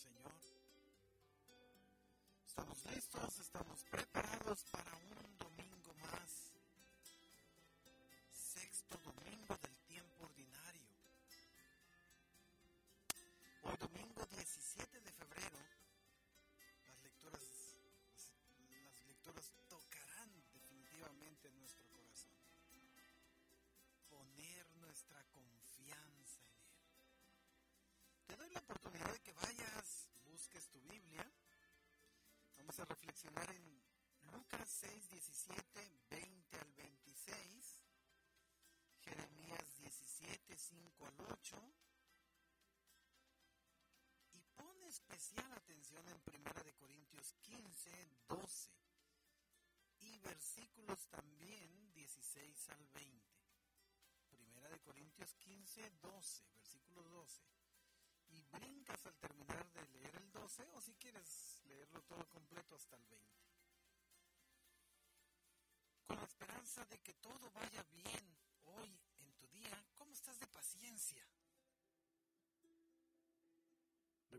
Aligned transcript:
Señor. 0.00 0.32
Estamos 2.46 2.84
listos, 2.86 3.38
estamos 3.38 3.84
preparados 3.84 4.64
para 4.72 4.96
un 4.96 5.09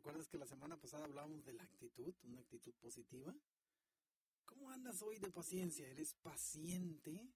¿Recuerdas 0.02 0.30
que 0.30 0.40
la 0.40 0.48
semana 0.48 0.76
pasada 0.78 1.06
hablábamos 1.06 1.46
de 1.46 1.54
la 1.54 1.62
actitud, 1.62 2.12
una 2.24 2.40
actitud 2.40 2.74
positiva? 2.82 3.36
¿Cómo 4.46 4.72
andas 4.72 5.00
hoy 5.04 5.20
de 5.20 5.30
paciencia? 5.30 5.88
¿Eres 5.88 6.16
paciente? 6.16 7.30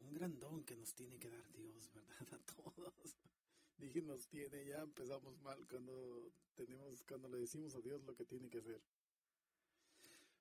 Un 0.00 0.12
gran 0.12 0.38
don 0.38 0.62
que 0.62 0.76
nos 0.76 0.92
tiene 0.92 1.18
que 1.18 1.30
dar 1.30 1.50
Dios, 1.54 1.90
¿verdad? 1.94 2.34
A 2.34 2.38
todos 2.52 3.16
dije 3.78 4.02
nos 4.02 4.28
tiene, 4.28 4.66
ya 4.66 4.82
empezamos 4.82 5.40
mal 5.40 5.66
cuando 5.66 6.34
tenemos, 6.54 7.02
cuando 7.04 7.30
le 7.30 7.38
decimos 7.38 7.74
a 7.74 7.80
Dios 7.80 8.04
lo 8.04 8.14
que 8.14 8.26
tiene 8.26 8.50
que 8.50 8.58
hacer. 8.58 8.82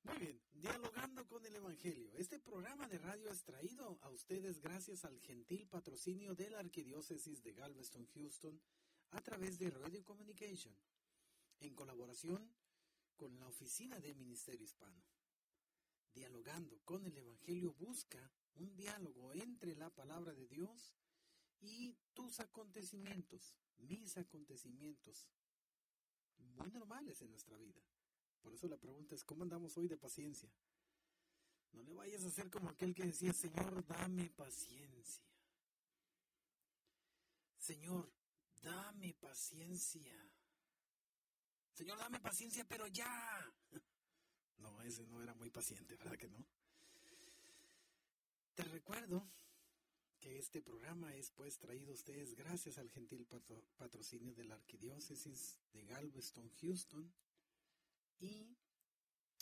Muy 0.03 0.17
bien, 0.17 0.41
dialogando 0.51 1.25
con 1.25 1.45
el 1.45 1.55
Evangelio. 1.55 2.11
Este 2.17 2.37
programa 2.37 2.89
de 2.89 2.97
radio 2.97 3.29
es 3.31 3.45
traído 3.45 3.97
a 4.01 4.09
ustedes 4.09 4.59
gracias 4.59 5.05
al 5.05 5.21
gentil 5.21 5.69
patrocinio 5.69 6.35
de 6.35 6.49
la 6.49 6.59
Arquidiócesis 6.59 7.41
de 7.41 7.53
Galveston, 7.53 8.05
Houston, 8.07 8.59
a 9.15 9.21
través 9.21 9.57
de 9.57 9.69
Radio 9.71 10.03
Communication, 10.03 10.75
en 11.61 11.73
colaboración 11.73 12.53
con 13.15 13.39
la 13.39 13.47
Oficina 13.47 13.97
de 13.99 14.13
Ministerio 14.13 14.65
Hispano. 14.65 15.01
Dialogando 16.13 16.81
con 16.83 17.05
el 17.05 17.17
Evangelio 17.17 17.73
busca 17.73 18.29
un 18.55 18.75
diálogo 18.75 19.33
entre 19.33 19.75
la 19.75 19.89
palabra 19.89 20.33
de 20.33 20.47
Dios 20.47 20.93
y 21.61 21.95
tus 22.13 22.41
acontecimientos, 22.41 23.55
mis 23.77 24.17
acontecimientos, 24.17 25.29
muy 26.57 26.69
normales 26.71 27.21
en 27.21 27.31
nuestra 27.31 27.57
vida. 27.57 27.81
Por 28.41 28.53
eso 28.53 28.67
la 28.67 28.77
pregunta 28.77 29.15
es, 29.15 29.23
¿cómo 29.23 29.43
andamos 29.43 29.77
hoy 29.77 29.87
de 29.87 29.97
paciencia? 29.97 30.51
No 31.71 31.83
le 31.83 31.93
vayas 31.93 32.23
a 32.23 32.27
hacer 32.27 32.49
como 32.49 32.69
aquel 32.69 32.93
que 32.93 33.05
decía, 33.05 33.31
Señor, 33.31 33.85
dame 33.87 34.29
paciencia. 34.29 35.23
Señor, 37.57 38.14
dame 38.65 39.13
paciencia. 39.13 40.15
Señor, 41.73 41.97
dame 41.99 42.19
paciencia, 42.19 42.65
pero 42.65 42.87
ya. 42.87 43.53
No, 44.57 44.81
ese 44.81 45.05
no 45.05 45.21
era 45.21 45.33
muy 45.33 45.49
paciente, 45.49 45.97
¿verdad 45.97 46.17
que 46.17 46.29
no? 46.29 46.43
Te 48.55 48.63
recuerdo 48.63 49.29
que 50.17 50.39
este 50.39 50.61
programa 50.61 51.13
es 51.13 51.29
pues 51.31 51.59
traído 51.59 51.91
a 51.91 51.93
ustedes 51.93 52.35
gracias 52.35 52.77
al 52.77 52.89
gentil 52.89 53.27
patrocinio 53.75 54.33
de 54.33 54.45
la 54.45 54.55
Arquidiócesis 54.55 55.59
de 55.73 55.83
Galveston, 55.83 56.49
Houston 56.61 57.13
y 58.17 58.57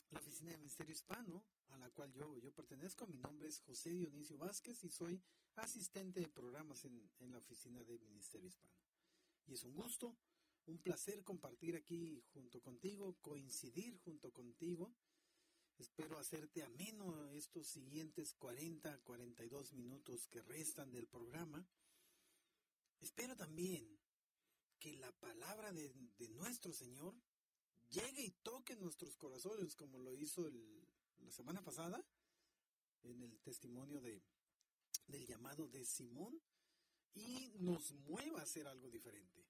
la 0.10 0.20
Oficina 0.20 0.52
de 0.52 0.58
Ministerio 0.58 0.94
Hispano, 0.94 1.46
a 1.70 1.78
la 1.78 1.92
cual 1.92 2.12
yo, 2.12 2.36
yo 2.40 2.52
pertenezco. 2.52 3.06
Mi 3.06 3.20
nombre 3.20 3.48
es 3.48 3.60
José 3.60 3.92
Dionisio 3.92 4.40
Vázquez 4.40 4.84
y 4.84 4.90
soy 4.90 5.22
asistente 5.58 6.22
de 6.22 6.28
programas 6.28 6.84
en, 6.86 7.08
en 7.20 7.32
la 7.32 7.38
Oficina 7.38 7.84
de 7.84 8.00
Ministerio 8.00 8.48
Hispano. 8.48 8.93
Y 9.48 9.54
es 9.54 9.64
un 9.64 9.74
gusto, 9.74 10.18
un 10.66 10.80
placer 10.80 11.24
compartir 11.24 11.76
aquí 11.76 12.24
junto 12.34 12.62
contigo, 12.62 13.18
coincidir 13.22 13.98
junto 13.98 14.32
contigo 14.32 14.94
Espero 15.80 16.20
hacerte 16.20 16.64
ameno 16.64 17.30
estos 17.32 17.68
siguientes 17.68 18.34
40, 18.36 19.00
42 19.00 19.74
minutos 19.74 20.28
que 20.28 20.42
restan 20.42 20.92
del 20.92 21.08
programa. 21.08 21.68
Espero 23.02 23.36
también 23.36 24.00
que 24.80 24.96
la 24.98 25.12
palabra 25.14 25.74
de, 25.74 25.94
nuestro 26.30 26.74
Señor 26.74 27.16
llegue 27.90 28.24
y 28.24 28.32
toque 28.44 28.76
nuestros 28.76 29.18
corazones 29.18 29.76
como 29.76 30.00
lo 30.00 30.16
hizo 30.16 30.50
la 31.18 31.32
semana 31.32 31.64
pasada 31.64 32.06
en 33.02 33.22
el 33.22 33.40
testimonio 33.42 34.00
de, 34.00 34.22
del 35.08 35.26
llamado 35.26 35.68
de 35.68 35.86
Simón 35.86 36.42
y 37.16 37.54
nos 37.60 37.92
mueva 38.08 38.40
a 38.40 38.44
hacer 38.44 38.68
algo 38.68 38.90
diferente. 38.90 39.46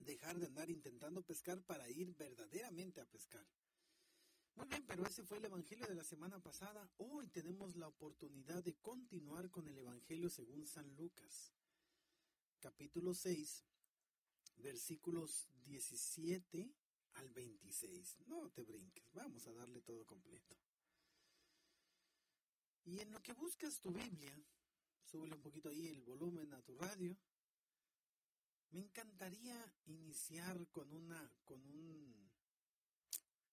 Dejar 0.00 0.38
de 0.38 0.46
andar 0.46 0.70
intentando 0.70 1.22
pescar 1.22 1.60
para 1.62 1.88
ir 1.90 2.14
verdaderamente 2.14 3.00
a 3.00 3.06
pescar. 3.06 3.46
Muy 4.54 4.66
bien, 4.66 4.84
pero 4.86 5.06
ese 5.06 5.22
fue 5.22 5.38
el 5.38 5.44
Evangelio 5.44 5.86
de 5.86 5.94
la 5.94 6.04
semana 6.04 6.40
pasada. 6.40 6.90
Hoy 6.98 7.28
tenemos 7.28 7.76
la 7.76 7.88
oportunidad 7.88 8.62
de 8.64 8.74
continuar 8.76 9.50
con 9.50 9.68
el 9.68 9.78
Evangelio 9.78 10.28
según 10.30 10.66
San 10.66 10.96
Lucas, 10.96 11.52
capítulo 12.58 13.14
6, 13.14 13.64
versículos 14.56 15.48
17 15.62 16.72
al 17.14 17.30
26. 17.30 18.18
No 18.26 18.50
te 18.50 18.64
brinques, 18.64 19.12
vamos 19.12 19.46
a 19.46 19.52
darle 19.52 19.80
todo 19.82 20.04
completo. 20.04 20.56
Y 22.84 23.00
en 23.00 23.12
lo 23.12 23.22
que 23.22 23.34
buscas 23.34 23.80
tu 23.80 23.92
Biblia, 23.92 24.34
súbele 25.08 25.34
un 25.34 25.40
poquito 25.40 25.70
ahí 25.70 25.88
el 25.88 26.02
volumen 26.02 26.52
a 26.52 26.62
tu 26.62 26.76
radio. 26.76 27.16
Me 28.70 28.80
encantaría 28.80 29.56
iniciar 29.86 30.68
con 30.68 30.92
una 30.92 31.32
con 31.44 31.60
un 31.70 32.30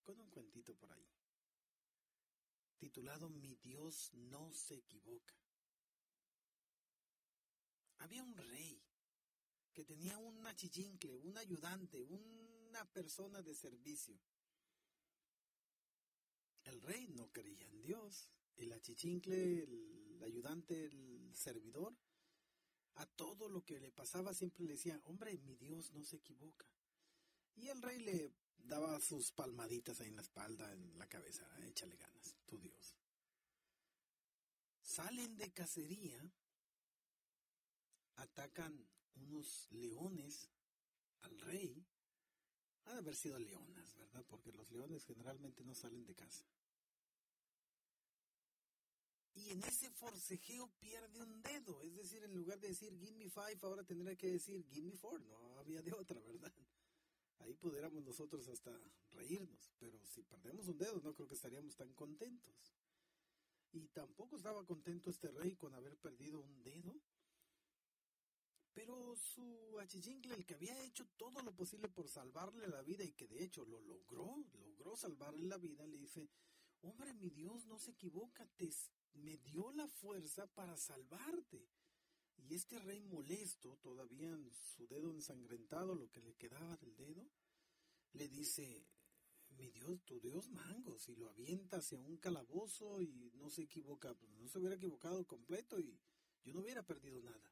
con 0.03 0.19
un 0.19 0.29
cuentito 0.29 0.75
por 0.75 0.91
ahí, 0.91 1.09
titulado 2.77 3.29
Mi 3.29 3.55
Dios 3.55 4.11
no 4.13 4.53
se 4.53 4.75
equivoca. 4.75 5.33
Había 7.99 8.21
un 8.21 8.35
rey 8.35 8.83
que 9.73 9.85
tenía 9.85 10.17
un 10.17 10.45
achichincle, 10.45 11.17
un 11.17 11.37
ayudante, 11.37 12.03
una 12.03 12.85
persona 12.91 13.41
de 13.41 13.55
servicio. 13.55 14.19
El 16.65 16.81
rey 16.81 17.07
no 17.07 17.31
creía 17.31 17.67
en 17.67 17.81
Dios. 17.81 18.29
El 18.57 18.71
achichincle, 18.73 19.63
el 19.63 20.23
ayudante, 20.23 20.85
el 20.85 21.31
servidor, 21.35 21.95
a 22.95 23.05
todo 23.05 23.49
lo 23.49 23.63
que 23.65 23.79
le 23.79 23.91
pasaba 23.91 24.33
siempre 24.33 24.63
le 24.63 24.73
decía, 24.73 24.99
hombre, 25.05 25.37
mi 25.39 25.55
Dios 25.55 25.91
no 25.93 26.03
se 26.03 26.17
equivoca. 26.17 26.65
Y 27.55 27.67
el 27.67 27.81
rey 27.81 27.99
le 27.99 28.33
daba 28.57 28.99
sus 28.99 29.31
palmaditas 29.31 29.99
ahí 29.99 30.09
en 30.09 30.15
la 30.15 30.21
espalda, 30.21 30.71
en 30.71 30.97
la 30.97 31.07
cabeza, 31.07 31.45
échale 31.67 31.95
ganas, 31.97 32.35
tu 32.45 32.59
Dios. 32.59 32.95
Salen 34.81 35.35
de 35.37 35.51
cacería, 35.51 36.31
atacan 38.15 38.87
unos 39.15 39.67
leones 39.71 40.49
al 41.21 41.39
rey. 41.39 41.85
Ha 42.85 42.93
de 42.93 42.99
haber 42.99 43.15
sido 43.15 43.39
leonas, 43.39 43.95
¿verdad? 43.95 44.23
Porque 44.27 44.51
los 44.51 44.69
leones 44.71 45.03
generalmente 45.05 45.63
no 45.63 45.73
salen 45.73 46.05
de 46.05 46.15
casa. 46.15 46.45
Y 49.35 49.51
en 49.51 49.63
ese 49.63 49.89
forcejeo 49.91 50.67
pierde 50.79 51.21
un 51.21 51.41
dedo. 51.43 51.81
Es 51.83 51.95
decir, 51.95 52.23
en 52.23 52.33
lugar 52.33 52.59
de 52.59 52.69
decir 52.69 52.97
give 52.97 53.17
me 53.17 53.29
five, 53.29 53.59
ahora 53.61 53.83
tendrá 53.83 54.15
que 54.15 54.31
decir 54.31 54.65
give 54.71 54.87
me 54.87 54.95
four. 54.97 55.21
No 55.21 55.59
había 55.59 55.81
de 55.81 55.93
otra, 55.93 56.19
¿verdad? 56.21 56.53
ahí 57.45 57.53
pudiéramos 57.53 58.03
nosotros 58.03 58.47
hasta 58.47 58.71
reírnos, 59.11 59.71
pero 59.79 59.99
si 60.05 60.23
perdemos 60.23 60.67
un 60.67 60.77
dedo 60.77 60.99
no 61.01 61.13
creo 61.13 61.27
que 61.27 61.35
estaríamos 61.35 61.75
tan 61.75 61.93
contentos. 61.93 62.73
Y 63.71 63.87
tampoco 63.89 64.37
estaba 64.37 64.65
contento 64.65 65.09
este 65.09 65.29
rey 65.31 65.55
con 65.55 65.73
haber 65.73 65.97
perdido 65.97 66.39
un 66.39 66.63
dedo, 66.63 67.01
Pero 68.73 69.15
su 69.15 69.79
achichincle, 69.79 70.35
el 70.35 70.45
que 70.45 70.55
había 70.55 70.77
hecho 70.83 71.07
todo 71.15 71.41
lo 71.41 71.55
posible 71.55 71.87
por 71.87 72.09
salvarle 72.09 72.67
la 72.67 72.81
vida 72.81 73.05
y 73.05 73.13
que 73.13 73.25
de 73.25 73.41
hecho 73.41 73.63
lo 73.63 73.79
logró, 73.79 74.43
logró 74.59 74.97
salvarle 74.97 75.45
la 75.45 75.57
vida, 75.57 75.87
le 75.87 75.97
dice, 75.97 76.29
hombre, 76.81 77.13
mi 77.13 77.29
Dios 77.29 77.65
no 77.67 77.79
se 77.79 77.91
equivoca, 77.91 78.45
te, 78.57 78.69
me 79.15 79.37
dio 79.37 79.71
la 79.71 79.87
fuerza 79.87 80.47
para 80.47 80.77
salvarte. 80.77 81.67
Y 82.37 82.53
este 82.53 82.77
rey 82.79 83.01
molesto, 83.03 83.77
todavía 83.77 84.29
en 84.29 84.51
su 84.53 84.87
dedo 84.87 85.11
ensangrentado, 85.11 85.95
lo 85.95 86.11
que 86.11 86.21
le 86.21 86.35
quedaba 86.35 86.77
del 86.77 86.95
dedo, 86.95 87.27
le 88.13 88.27
dice, 88.27 88.85
mi 89.57 89.71
Dios, 89.71 90.03
tu 90.03 90.19
Dios 90.19 90.49
mango, 90.49 90.97
si 90.99 91.15
lo 91.15 91.29
avienta 91.29 91.77
hacia 91.77 91.99
un 91.99 92.17
calabozo 92.17 93.01
y 93.01 93.31
no 93.35 93.49
se 93.49 93.63
equivoca, 93.63 94.13
pues 94.13 94.31
no 94.33 94.47
se 94.47 94.59
hubiera 94.59 94.75
equivocado 94.75 95.25
completo 95.25 95.79
y 95.79 95.97
yo 96.43 96.53
no 96.53 96.59
hubiera 96.59 96.83
perdido 96.83 97.21
nada. 97.21 97.51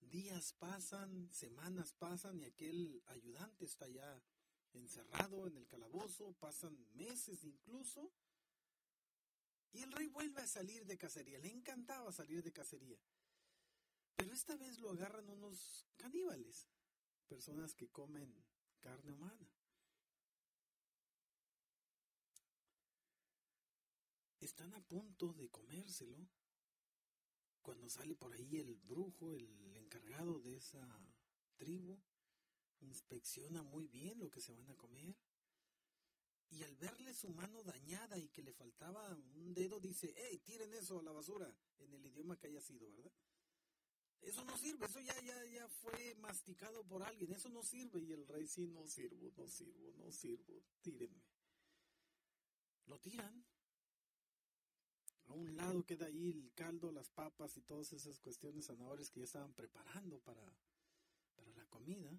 Días 0.00 0.52
pasan, 0.54 1.28
semanas 1.32 1.92
pasan 1.92 2.38
y 2.40 2.44
aquel 2.44 3.02
ayudante 3.06 3.64
está 3.64 3.88
ya 3.88 4.22
encerrado 4.72 5.46
en 5.46 5.56
el 5.56 5.66
calabozo, 5.66 6.32
pasan 6.34 6.76
meses 6.94 7.44
incluso, 7.44 8.12
y 9.76 9.82
el 9.82 9.92
rey 9.92 10.08
vuelve 10.08 10.40
a 10.40 10.46
salir 10.46 10.86
de 10.86 10.96
cacería, 10.96 11.38
le 11.38 11.48
encantaba 11.48 12.10
salir 12.10 12.42
de 12.42 12.52
cacería. 12.52 12.98
Pero 14.16 14.32
esta 14.32 14.56
vez 14.56 14.78
lo 14.78 14.90
agarran 14.90 15.28
unos 15.28 15.86
caníbales, 15.96 16.66
personas 17.28 17.74
que 17.74 17.90
comen 17.90 18.34
carne 18.80 19.12
humana. 19.12 19.52
Están 24.40 24.72
a 24.74 24.80
punto 24.80 25.34
de 25.34 25.50
comérselo 25.50 26.26
cuando 27.60 27.90
sale 27.90 28.14
por 28.14 28.32
ahí 28.32 28.56
el 28.56 28.76
brujo, 28.76 29.34
el 29.34 29.76
encargado 29.76 30.40
de 30.40 30.56
esa 30.56 30.86
tribu, 31.56 32.00
inspecciona 32.80 33.62
muy 33.62 33.88
bien 33.88 34.18
lo 34.20 34.30
que 34.30 34.40
se 34.40 34.54
van 34.54 34.70
a 34.70 34.76
comer. 34.76 35.16
Y 36.50 36.62
al 36.62 36.76
verle 36.76 37.12
su 37.12 37.28
mano 37.30 37.62
dañada 37.62 38.18
y 38.18 38.28
que 38.28 38.42
le 38.42 38.52
faltaba 38.52 39.14
un 39.34 39.52
dedo, 39.52 39.80
dice, 39.80 40.14
hey, 40.16 40.40
tiren 40.44 40.72
eso 40.74 41.00
a 41.00 41.02
la 41.02 41.12
basura, 41.12 41.52
en 41.78 41.92
el 41.92 42.06
idioma 42.06 42.38
que 42.38 42.46
haya 42.46 42.60
sido, 42.60 42.88
¿verdad? 42.90 43.12
Eso 44.22 44.44
no 44.44 44.56
sirve, 44.56 44.86
eso 44.86 45.00
ya, 45.00 45.20
ya, 45.20 45.44
ya 45.44 45.68
fue 45.68 46.14
masticado 46.16 46.84
por 46.84 47.02
alguien, 47.02 47.32
eso 47.32 47.48
no 47.48 47.62
sirve. 47.62 48.00
Y 48.00 48.12
el 48.12 48.26
rey, 48.26 48.46
sí, 48.46 48.66
no 48.68 48.86
sirvo, 48.86 49.32
no 49.36 49.46
sirvo, 49.48 49.92
no 49.98 50.10
sirvo, 50.10 50.62
tírenme. 50.82 51.22
Lo 52.86 52.98
tiran 53.00 53.44
a 55.28 55.34
un 55.34 55.56
lado 55.56 55.84
queda 55.84 56.06
ahí 56.06 56.30
el 56.30 56.52
caldo, 56.54 56.92
las 56.92 57.08
papas 57.10 57.56
y 57.56 57.62
todas 57.62 57.92
esas 57.92 58.18
cuestiones 58.20 58.66
zanahorias 58.66 59.10
que 59.10 59.20
ya 59.20 59.24
estaban 59.24 59.52
preparando 59.54 60.20
para, 60.20 60.42
para 61.34 61.52
la 61.52 61.66
comida. 61.66 62.10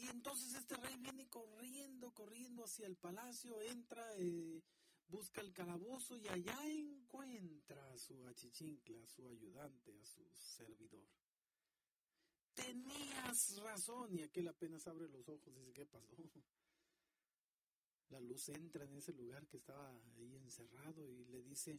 Y 0.00 0.08
entonces 0.08 0.54
este 0.54 0.76
rey 0.76 0.96
viene 0.96 1.28
corriendo, 1.28 2.12
corriendo 2.12 2.64
hacia 2.64 2.86
el 2.86 2.96
palacio, 2.96 3.60
entra, 3.62 4.04
eh, 4.16 4.62
busca 5.08 5.40
el 5.40 5.52
calabozo 5.52 6.16
y 6.16 6.28
allá 6.28 6.56
encuentra 6.66 7.92
a 7.92 7.98
su 7.98 8.26
achichincla, 8.28 9.02
a 9.02 9.06
su 9.06 9.26
ayudante, 9.28 9.92
a 10.00 10.04
su 10.04 10.24
servidor. 10.32 11.08
Tenías 12.54 13.56
razón 13.56 14.14
y 14.14 14.22
aquel 14.22 14.48
apenas 14.48 14.86
abre 14.86 15.08
los 15.08 15.28
ojos 15.28 15.48
y 15.48 15.58
dice, 15.58 15.72
¿qué 15.72 15.86
pasó? 15.86 16.16
la 18.10 18.20
luz 18.20 18.48
entra 18.48 18.84
en 18.84 18.94
ese 18.94 19.12
lugar 19.12 19.46
que 19.48 19.58
estaba 19.58 19.90
ahí 20.16 20.34
encerrado 20.36 21.06
y 21.10 21.24
le 21.26 21.42
dice, 21.42 21.78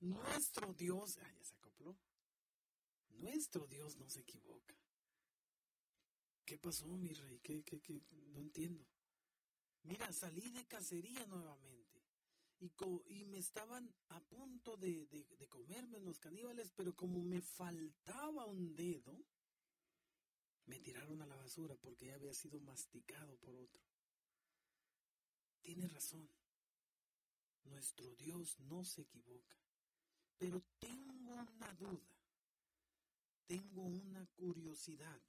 nuestro 0.00 0.72
Dios, 0.72 1.18
ah, 1.18 1.30
ya 1.30 1.44
se 1.44 1.54
acopló, 1.56 1.96
nuestro 3.18 3.66
Dios 3.66 3.96
no 3.96 4.08
se 4.08 4.20
equivoca. 4.20 4.74
¿Qué 6.48 6.56
pasó, 6.56 6.86
mi 6.96 7.12
rey? 7.12 7.40
¿Qué, 7.40 7.62
qué, 7.62 7.78
qué? 7.78 8.00
No 8.28 8.40
entiendo. 8.40 8.82
Mira, 9.82 10.10
salí 10.14 10.48
de 10.48 10.64
cacería 10.64 11.26
nuevamente 11.26 12.02
y, 12.58 12.72
y 13.06 13.24
me 13.26 13.36
estaban 13.36 13.94
a 14.08 14.20
punto 14.20 14.78
de, 14.78 15.04
de, 15.08 15.24
de 15.24 15.46
comerme 15.46 16.00
los 16.00 16.18
caníbales, 16.18 16.72
pero 16.74 16.96
como 16.96 17.22
me 17.22 17.42
faltaba 17.42 18.46
un 18.46 18.74
dedo, 18.74 19.26
me 20.64 20.80
tiraron 20.80 21.20
a 21.20 21.26
la 21.26 21.36
basura 21.36 21.76
porque 21.76 22.06
ya 22.06 22.14
había 22.14 22.32
sido 22.32 22.58
masticado 22.60 23.36
por 23.36 23.54
otro. 23.54 23.82
Tiene 25.60 25.86
razón. 25.86 26.30
Nuestro 27.64 28.14
Dios 28.14 28.58
no 28.60 28.86
se 28.86 29.02
equivoca. 29.02 29.54
Pero 30.38 30.62
tengo 30.78 31.34
una 31.34 31.74
duda. 31.74 32.08
Tengo 33.46 33.82
una 33.82 34.24
curiosidad. 34.28 35.20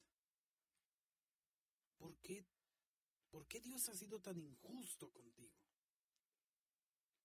¿Por 2.00 2.18
qué, 2.22 2.46
¿Por 3.30 3.46
qué 3.48 3.60
Dios 3.60 3.88
ha 3.90 3.94
sido 3.94 4.20
tan 4.20 4.40
injusto 4.40 5.12
contigo? 5.12 5.54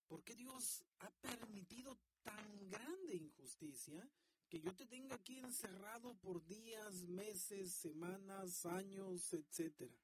¿Por 0.09 0.23
qué 0.25 0.35
Dios 0.35 0.85
ha 0.99 1.11
permitido 1.11 1.97
tan 2.23 2.69
grande 2.69 3.17
injusticia 3.17 4.06
que 4.50 4.61
yo 4.61 4.75
te 4.75 4.87
tenga 4.87 5.15
aquí 5.15 5.38
encerrado 5.38 6.15
por 6.17 6.44
días, 6.44 7.05
meses, 7.05 7.73
semanas, 7.73 8.67
años, 8.67 9.32
etcétera? 9.32 9.94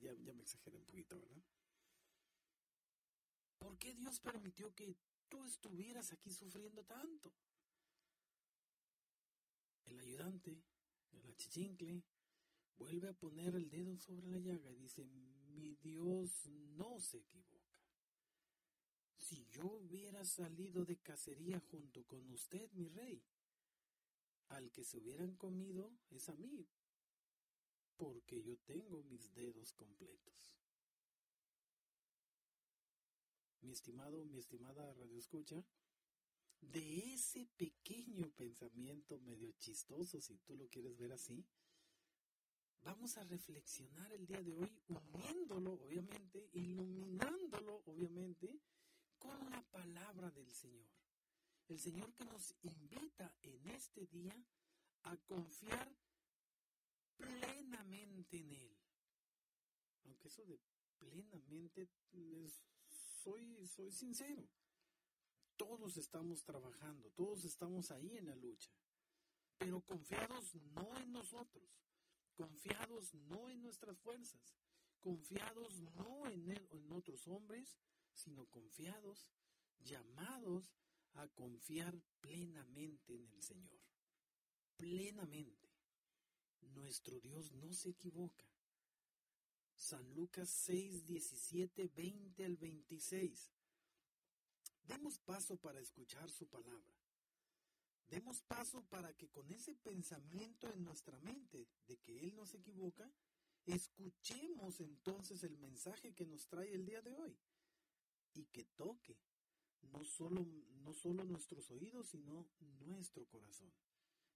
Ya, 0.00 0.12
ya 0.12 0.34
me 0.34 0.42
exageré 0.42 0.76
un 0.76 0.84
poquito, 0.84 1.18
¿verdad? 1.18 1.42
¿Por 3.58 3.78
qué 3.78 3.94
Dios 3.94 4.20
permitió 4.20 4.74
que 4.74 4.96
tú 5.28 5.44
estuvieras 5.44 6.12
aquí 6.12 6.30
sufriendo 6.32 6.84
tanto? 6.84 7.32
El 9.86 9.98
ayudante, 10.00 10.62
el 11.12 11.26
achichincle, 11.26 12.02
vuelve 12.78 13.08
a 13.08 13.12
poner 13.12 13.54
el 13.54 13.68
dedo 13.68 13.96
sobre 13.96 14.28
la 14.28 14.38
llaga 14.38 14.70
y 14.70 14.76
dice, 14.76 15.04
mi 15.04 15.74
Dios 15.76 16.46
no 16.46 16.98
se 17.00 17.18
equivoca. 17.18 17.80
Si 19.16 19.46
yo 19.46 19.66
hubiera 19.66 20.24
salido 20.24 20.84
de 20.84 20.96
cacería 20.96 21.60
junto 21.60 22.04
con 22.04 22.30
usted, 22.30 22.70
mi 22.72 22.88
rey, 22.88 23.22
al 24.48 24.70
que 24.70 24.84
se 24.84 24.98
hubieran 24.98 25.34
comido 25.36 25.92
es 26.10 26.28
a 26.28 26.36
mí, 26.36 26.66
porque 27.96 28.42
yo 28.42 28.56
tengo 28.58 29.02
mis 29.02 29.34
dedos 29.34 29.72
completos 29.72 30.58
mi 33.68 33.72
estimado, 33.72 34.24
mi 34.24 34.38
estimada 34.38 34.94
Radio 34.94 35.18
Escucha, 35.18 35.62
de 36.60 37.12
ese 37.12 37.46
pequeño 37.56 38.30
pensamiento 38.30 39.18
medio 39.20 39.52
chistoso, 39.58 40.22
si 40.22 40.38
tú 40.38 40.56
lo 40.56 40.68
quieres 40.68 40.96
ver 40.96 41.12
así, 41.12 41.44
vamos 42.82 43.16
a 43.16 43.24
reflexionar 43.24 44.12
el 44.12 44.26
día 44.26 44.42
de 44.42 44.54
hoy, 44.54 44.72
uniéndolo, 44.88 45.74
obviamente, 45.74 46.48
iluminándolo, 46.52 47.82
obviamente, 47.86 48.60
con 49.18 49.50
la 49.50 49.62
palabra 49.70 50.30
del 50.30 50.50
Señor. 50.50 50.88
El 51.68 51.78
Señor 51.78 52.14
que 52.14 52.24
nos 52.24 52.54
invita 52.62 53.34
en 53.42 53.66
este 53.68 54.06
día 54.06 54.34
a 55.02 55.16
confiar 55.18 55.94
plenamente 57.16 58.38
en 58.38 58.52
Él. 58.52 58.76
Aunque 60.04 60.28
eso 60.28 60.44
de 60.46 60.58
plenamente 60.98 61.90
es 62.12 62.62
soy, 62.88 63.66
soy 63.66 63.92
sincero. 63.92 64.48
Todos 65.56 65.96
estamos 65.96 66.44
trabajando, 66.44 67.10
todos 67.10 67.44
estamos 67.44 67.90
ahí 67.90 68.16
en 68.16 68.26
la 68.26 68.36
lucha, 68.36 68.70
pero 69.58 69.80
confiados 69.80 70.54
no 70.54 70.96
en 70.98 71.12
nosotros, 71.12 71.68
confiados 72.38 73.12
no 73.14 73.50
en 73.50 73.60
nuestras 73.60 73.98
fuerzas, 73.98 74.54
confiados 75.00 75.80
no 75.96 76.24
en, 76.28 76.92
otros 76.92 77.26
hombres, 77.26 77.76
sino 78.14 78.46
confiados, 78.46 79.28
llamados 79.80 80.72
a 81.14 81.26
confiar 81.26 82.00
plenamente 82.20 83.16
en 83.16 83.28
el 83.32 83.42
Señor. 83.42 83.80
Plenamente. 84.76 85.68
Nuestro 86.60 87.18
Dios 87.18 87.50
no 87.54 87.72
se 87.72 87.90
equivoca. 87.90 88.46
San 89.74 90.08
Lucas 90.14 90.48
6, 90.48 91.06
17, 91.06 91.88
20 91.88 92.44
al 92.44 92.56
26. 92.56 93.50
Demos 94.84 95.18
paso 95.18 95.56
para 95.56 95.80
escuchar 95.80 96.30
su 96.30 96.46
palabra. 96.46 96.97
Demos 98.08 98.40
paso 98.42 98.82
para 98.88 99.12
que 99.14 99.28
con 99.28 99.50
ese 99.52 99.74
pensamiento 99.74 100.70
en 100.72 100.82
nuestra 100.82 101.18
mente 101.20 101.68
de 101.86 101.98
que 101.98 102.18
Él 102.20 102.34
no 102.34 102.46
se 102.46 102.56
equivoca, 102.56 103.10
escuchemos 103.66 104.80
entonces 104.80 105.44
el 105.44 105.58
mensaje 105.58 106.14
que 106.14 106.24
nos 106.24 106.46
trae 106.48 106.72
el 106.74 106.86
día 106.86 107.02
de 107.02 107.14
hoy. 107.14 107.38
Y 108.32 108.46
que 108.46 108.64
toque 108.64 109.18
no 109.92 110.04
solo, 110.04 110.44
no 110.82 110.94
solo 110.94 111.24
nuestros 111.24 111.70
oídos, 111.70 112.08
sino 112.08 112.48
nuestro 112.86 113.26
corazón. 113.26 113.72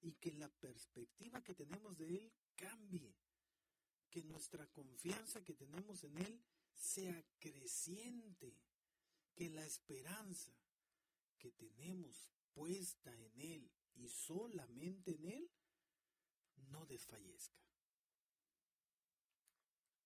Y 0.03 0.13
que 0.15 0.33
la 0.33 0.49
perspectiva 0.49 1.43
que 1.43 1.55
tenemos 1.55 1.97
de 1.97 2.17
Él 2.17 2.33
cambie. 2.55 3.15
Que 4.11 4.23
nuestra 4.23 4.67
confianza 4.67 5.43
que 5.43 5.55
tenemos 5.55 6.05
en 6.05 6.19
Él 6.19 6.43
sea 6.75 7.25
creciente, 7.39 8.59
que 9.35 9.49
la 9.49 9.65
esperanza 9.65 10.53
que 11.39 11.53
tenemos 11.53 12.31
puesta 12.55 13.15
en 13.17 13.41
Él 13.41 13.71
y 13.95 14.09
solamente 14.09 15.13
en 15.13 15.25
Él, 15.25 15.51
no 16.71 16.87
desfallezca. 16.87 17.61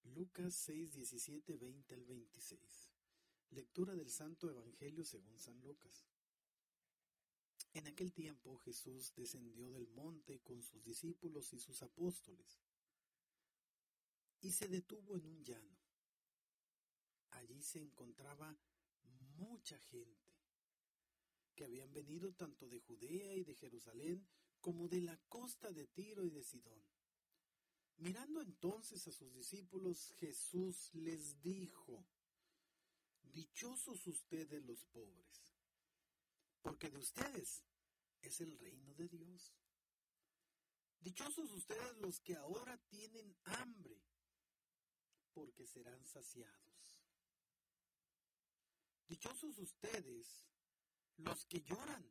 Lucas 0.04 0.54
6, 0.54 0.92
17, 0.92 1.56
20 1.56 1.94
al 1.94 2.04
26. 2.04 2.90
Lectura 3.50 3.94
del 3.94 4.10
Santo 4.10 4.50
Evangelio 4.50 5.04
según 5.04 5.38
San 5.38 5.60
Lucas. 5.60 6.06
En 7.74 7.86
aquel 7.86 8.12
tiempo 8.12 8.56
Jesús 8.58 9.12
descendió 9.14 9.70
del 9.70 9.88
monte 9.88 10.40
con 10.40 10.62
sus 10.62 10.82
discípulos 10.82 11.52
y 11.52 11.60
sus 11.60 11.82
apóstoles 11.82 12.60
y 14.40 14.52
se 14.52 14.68
detuvo 14.68 15.16
en 15.16 15.26
un 15.26 15.44
llano. 15.44 15.76
Allí 17.32 17.62
se 17.62 17.80
encontraba 17.80 18.56
mucha 19.36 19.78
gente 19.90 20.25
que 21.56 21.64
habían 21.64 21.92
venido 21.92 22.32
tanto 22.34 22.68
de 22.68 22.80
Judea 22.80 23.34
y 23.34 23.42
de 23.42 23.54
Jerusalén 23.54 24.28
como 24.60 24.88
de 24.88 25.00
la 25.00 25.16
costa 25.28 25.72
de 25.72 25.86
Tiro 25.86 26.24
y 26.24 26.30
de 26.30 26.44
Sidón. 26.44 26.84
Mirando 27.96 28.42
entonces 28.42 29.06
a 29.08 29.12
sus 29.12 29.32
discípulos, 29.32 30.12
Jesús 30.18 30.94
les 30.94 31.40
dijo, 31.40 32.06
Dichosos 33.22 34.06
ustedes 34.06 34.62
los 34.64 34.84
pobres, 34.84 35.54
porque 36.62 36.90
de 36.90 36.98
ustedes 36.98 37.64
es 38.20 38.40
el 38.40 38.58
reino 38.58 38.94
de 38.94 39.08
Dios. 39.08 39.54
Dichosos 41.00 41.52
ustedes 41.52 41.96
los 41.98 42.20
que 42.20 42.36
ahora 42.36 42.76
tienen 42.88 43.34
hambre, 43.44 44.02
porque 45.32 45.66
serán 45.66 46.06
saciados. 46.06 47.02
Dichosos 49.06 49.58
ustedes 49.58 50.46
los 51.18 51.44
que 51.46 51.62
lloran, 51.62 52.04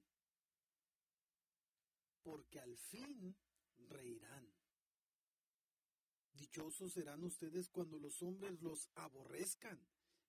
porque 2.24 2.60
al 2.60 2.78
fin 2.78 3.36
reirán. 3.78 4.54
Dichosos 6.34 6.94
serán 6.94 7.24
ustedes 7.24 7.70
cuando 7.70 7.98
los 7.98 8.22
hombres 8.22 8.62
los 8.62 8.90
aborrezcan 8.96 9.80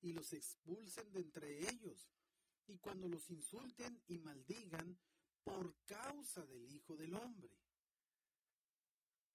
y 0.03 0.13
los 0.13 0.33
expulsen 0.33 1.11
de 1.13 1.21
entre 1.21 1.69
ellos, 1.69 2.11
y 2.67 2.79
cuando 2.79 3.09
los 3.09 3.31
insulten 3.31 4.03
y 4.09 4.19
maldigan 4.19 4.99
por 5.43 5.77
causa 5.85 6.45
del 6.47 6.71
Hijo 6.71 6.97
del 6.97 7.15
Hombre. 7.15 7.51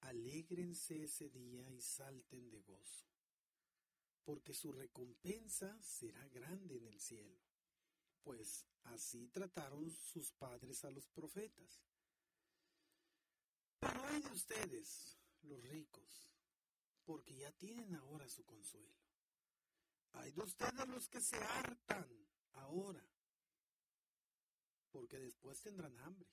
Alégrense 0.02 1.04
ese 1.04 1.30
día 1.30 1.70
y 1.72 1.82
salten 1.82 2.50
de 2.50 2.62
gozo, 2.62 3.08
porque 4.24 4.54
su 4.54 4.72
recompensa 4.72 5.82
será 5.82 6.28
grande 6.30 6.78
en 6.78 6.88
el 6.88 7.00
cielo 7.00 7.51
pues 8.24 8.66
así 8.86 9.28
trataron 9.28 9.90
sus 9.92 10.32
padres 10.32 10.84
a 10.84 10.92
los 10.92 11.08
profetas. 11.08 11.82
Pero 13.80 14.04
hay 14.06 14.22
de 14.22 14.32
ustedes, 14.32 15.18
los 15.42 15.64
ricos, 15.64 16.30
porque 17.04 17.36
ya 17.36 17.52
tienen 17.54 17.96
ahora 17.96 18.30
su 18.30 18.46
consuelo. 18.46 19.02
Hay 20.14 20.32
de 20.32 20.42
ustedes 20.42 20.88
los 20.88 21.08
que 21.10 21.22
se 21.22 21.38
hartan 21.38 22.28
ahora, 22.54 23.04
porque 24.92 25.20
después 25.20 25.62
tendrán 25.62 25.98
hambre. 26.00 26.30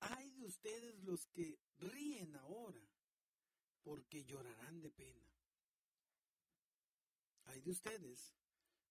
Hay 0.00 0.30
de 0.30 0.46
ustedes 0.46 0.98
los 1.04 1.26
que 1.26 1.58
ríen 1.76 2.34
ahora, 2.36 2.82
porque 3.82 4.24
llorarán 4.24 4.80
de 4.80 4.90
pena. 4.90 5.30
Hay 7.44 7.60
de 7.60 7.70
ustedes 7.70 8.34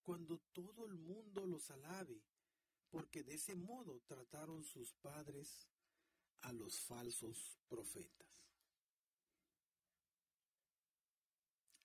cuando 0.04 0.40
todo 0.54 0.86
el 0.86 0.98
mundo 0.98 1.46
los 1.46 1.70
alabe, 1.72 2.22
porque 2.90 3.24
de 3.24 3.36
ese 3.36 3.56
modo 3.56 4.02
trataron 4.08 4.64
sus 4.64 4.94
padres 4.94 5.68
a 6.42 6.54
los 6.54 6.80
falsos 6.82 7.60
profetas. 7.68 8.30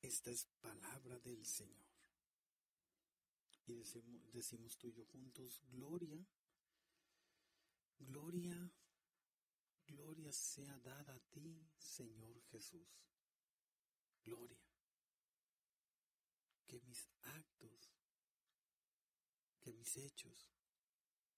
Esta 0.00 0.30
es 0.30 0.46
palabra 0.60 1.18
del 1.20 1.44
Señor. 1.46 1.84
Y 3.66 3.74
decimos, 3.74 4.32
decimos 4.32 4.76
tú 4.76 4.88
y 4.88 4.92
yo 4.92 5.06
juntos, 5.06 5.62
gloria, 5.70 6.22
gloria, 7.98 8.70
gloria 9.86 10.30
sea 10.32 10.78
dada 10.80 11.14
a 11.14 11.20
ti, 11.30 11.66
Señor 11.78 12.42
Jesús. 12.50 12.86
Gloria. 14.22 14.60
Que 16.66 16.80
mis 16.82 17.08
actos 17.22 17.73
que 19.64 19.72
mis 19.72 19.96
hechos, 19.96 20.52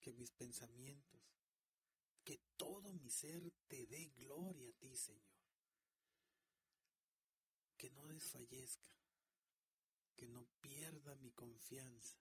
que 0.00 0.12
mis 0.12 0.32
pensamientos, 0.32 1.22
que 2.24 2.40
todo 2.56 2.92
mi 2.92 3.08
ser 3.08 3.52
te 3.68 3.86
dé 3.86 4.08
gloria 4.16 4.68
a 4.68 4.72
ti, 4.72 4.96
Señor. 4.96 5.38
Que 7.76 7.88
no 7.90 8.04
desfallezca, 8.08 8.90
que 10.16 10.26
no 10.26 10.44
pierda 10.60 11.14
mi 11.14 11.30
confianza, 11.30 12.18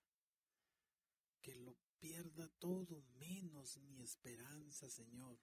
que 1.42 1.56
lo 1.56 1.76
pierda 1.98 2.48
todo 2.60 3.02
menos 3.18 3.78
mi 3.78 4.00
esperanza, 4.04 4.88
Señor. 4.92 5.40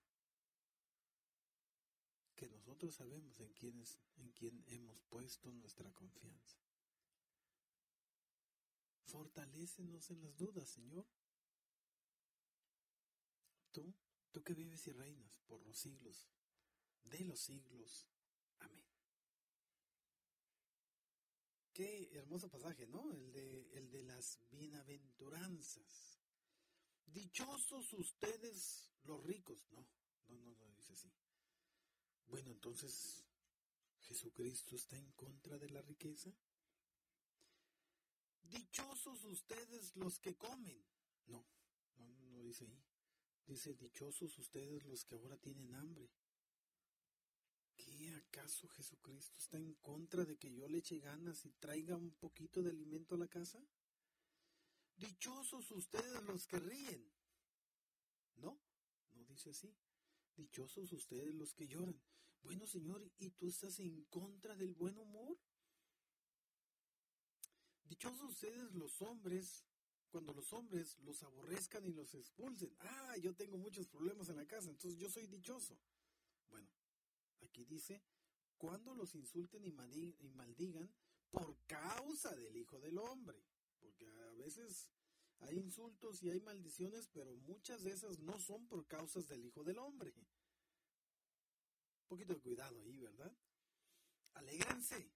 Que 2.36 2.48
nosotros 2.48 2.94
sabemos 2.94 3.40
en 3.40 3.52
quién, 3.52 3.84
en 4.16 4.30
quién 4.30 4.62
hemos 4.68 5.00
puesto 5.08 5.50
nuestra 5.50 5.90
confianza. 5.92 6.61
Fortalécenos 9.12 10.10
en 10.10 10.22
las 10.22 10.34
dudas, 10.38 10.70
Señor. 10.70 11.06
Tú, 13.70 13.94
tú 14.30 14.42
que 14.42 14.54
vives 14.54 14.86
y 14.86 14.92
reinas 14.92 15.38
por 15.46 15.60
los 15.66 15.78
siglos 15.78 16.30
de 17.04 17.20
los 17.26 17.38
siglos. 17.38 18.08
Amén. 18.60 18.86
Qué 21.74 22.10
hermoso 22.14 22.48
pasaje, 22.48 22.86
¿no? 22.86 23.12
El 23.12 23.32
de, 23.32 23.70
el 23.74 23.90
de 23.90 24.02
las 24.02 24.38
bienaventuranzas. 24.50 26.18
Dichosos 27.04 27.92
ustedes 27.92 28.94
los 29.04 29.22
ricos. 29.24 29.70
No, 29.72 29.86
no, 30.28 30.38
no, 30.40 30.54
no 30.54 30.70
dice 30.70 30.94
así. 30.94 31.12
Bueno, 32.28 32.50
entonces, 32.50 33.26
¿Jesucristo 34.00 34.74
está 34.74 34.96
en 34.96 35.12
contra 35.12 35.58
de 35.58 35.68
la 35.68 35.82
riqueza? 35.82 36.32
Dichosos 38.42 39.24
ustedes 39.24 39.96
los 39.96 40.18
que 40.18 40.36
comen. 40.36 40.84
No, 41.26 41.46
no, 41.96 42.06
no 42.30 42.42
dice 42.42 42.66
ahí. 42.66 42.84
Dice, 43.46 43.74
dichosos 43.74 44.38
ustedes 44.38 44.84
los 44.84 45.04
que 45.04 45.16
ahora 45.16 45.36
tienen 45.36 45.74
hambre. 45.74 46.10
¿Qué 47.76 48.10
acaso 48.10 48.68
Jesucristo 48.68 49.38
está 49.38 49.58
en 49.58 49.74
contra 49.74 50.24
de 50.24 50.36
que 50.36 50.52
yo 50.52 50.68
le 50.68 50.78
eche 50.78 51.00
ganas 51.00 51.44
y 51.44 51.52
traiga 51.52 51.96
un 51.96 52.12
poquito 52.12 52.62
de 52.62 52.70
alimento 52.70 53.14
a 53.14 53.18
la 53.18 53.28
casa? 53.28 53.64
Dichosos 54.96 55.70
ustedes 55.72 56.22
los 56.24 56.46
que 56.46 56.60
ríen. 56.60 57.12
No, 58.36 58.60
no 59.12 59.24
dice 59.24 59.50
así. 59.50 59.74
Dichosos 60.36 60.92
ustedes 60.92 61.34
los 61.34 61.54
que 61.54 61.66
lloran. 61.66 62.00
Bueno, 62.42 62.66
Señor, 62.66 63.10
¿y 63.18 63.30
tú 63.30 63.48
estás 63.48 63.78
en 63.80 64.04
contra 64.04 64.54
del 64.56 64.74
buen 64.74 64.96
humor? 64.98 65.38
Dichosos 68.02 68.32
ustedes 68.32 68.74
los 68.74 69.00
hombres, 69.02 69.64
cuando 70.10 70.34
los 70.34 70.52
hombres 70.52 70.98
los 71.04 71.22
aborrezcan 71.22 71.86
y 71.86 71.92
los 71.92 72.12
expulsen. 72.14 72.74
Ah, 72.80 73.16
yo 73.18 73.32
tengo 73.32 73.56
muchos 73.58 73.86
problemas 73.86 74.28
en 74.28 74.38
la 74.38 74.44
casa, 74.44 74.70
entonces 74.70 74.98
yo 74.98 75.08
soy 75.08 75.28
dichoso. 75.28 75.78
Bueno, 76.48 76.68
aquí 77.42 77.64
dice, 77.64 78.02
cuando 78.58 78.92
los 78.96 79.14
insulten 79.14 79.64
y 79.64 79.70
maldigan 79.70 80.92
por 81.30 81.56
causa 81.68 82.34
del 82.34 82.56
Hijo 82.56 82.80
del 82.80 82.98
Hombre. 82.98 83.40
Porque 83.78 84.08
a 84.08 84.32
veces 84.32 84.90
hay 85.38 85.60
insultos 85.60 86.24
y 86.24 86.30
hay 86.30 86.40
maldiciones, 86.40 87.06
pero 87.06 87.36
muchas 87.36 87.84
de 87.84 87.92
esas 87.92 88.18
no 88.18 88.40
son 88.40 88.66
por 88.66 88.84
causas 88.88 89.28
del 89.28 89.44
Hijo 89.44 89.62
del 89.62 89.78
Hombre. 89.78 90.12
Un 90.16 90.26
poquito 92.08 92.34
de 92.34 92.40
cuidado 92.40 92.82
ahí, 92.82 92.98
¿verdad? 92.98 93.32
Alégrense, 94.34 95.08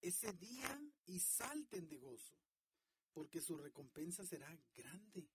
ese 0.00 0.32
día 0.34 0.80
y 1.06 1.18
salten 1.20 1.88
de 1.88 1.98
gozo, 1.98 2.34
porque 3.12 3.40
su 3.40 3.56
recompensa 3.56 4.24
será 4.24 4.56
grande 4.76 5.28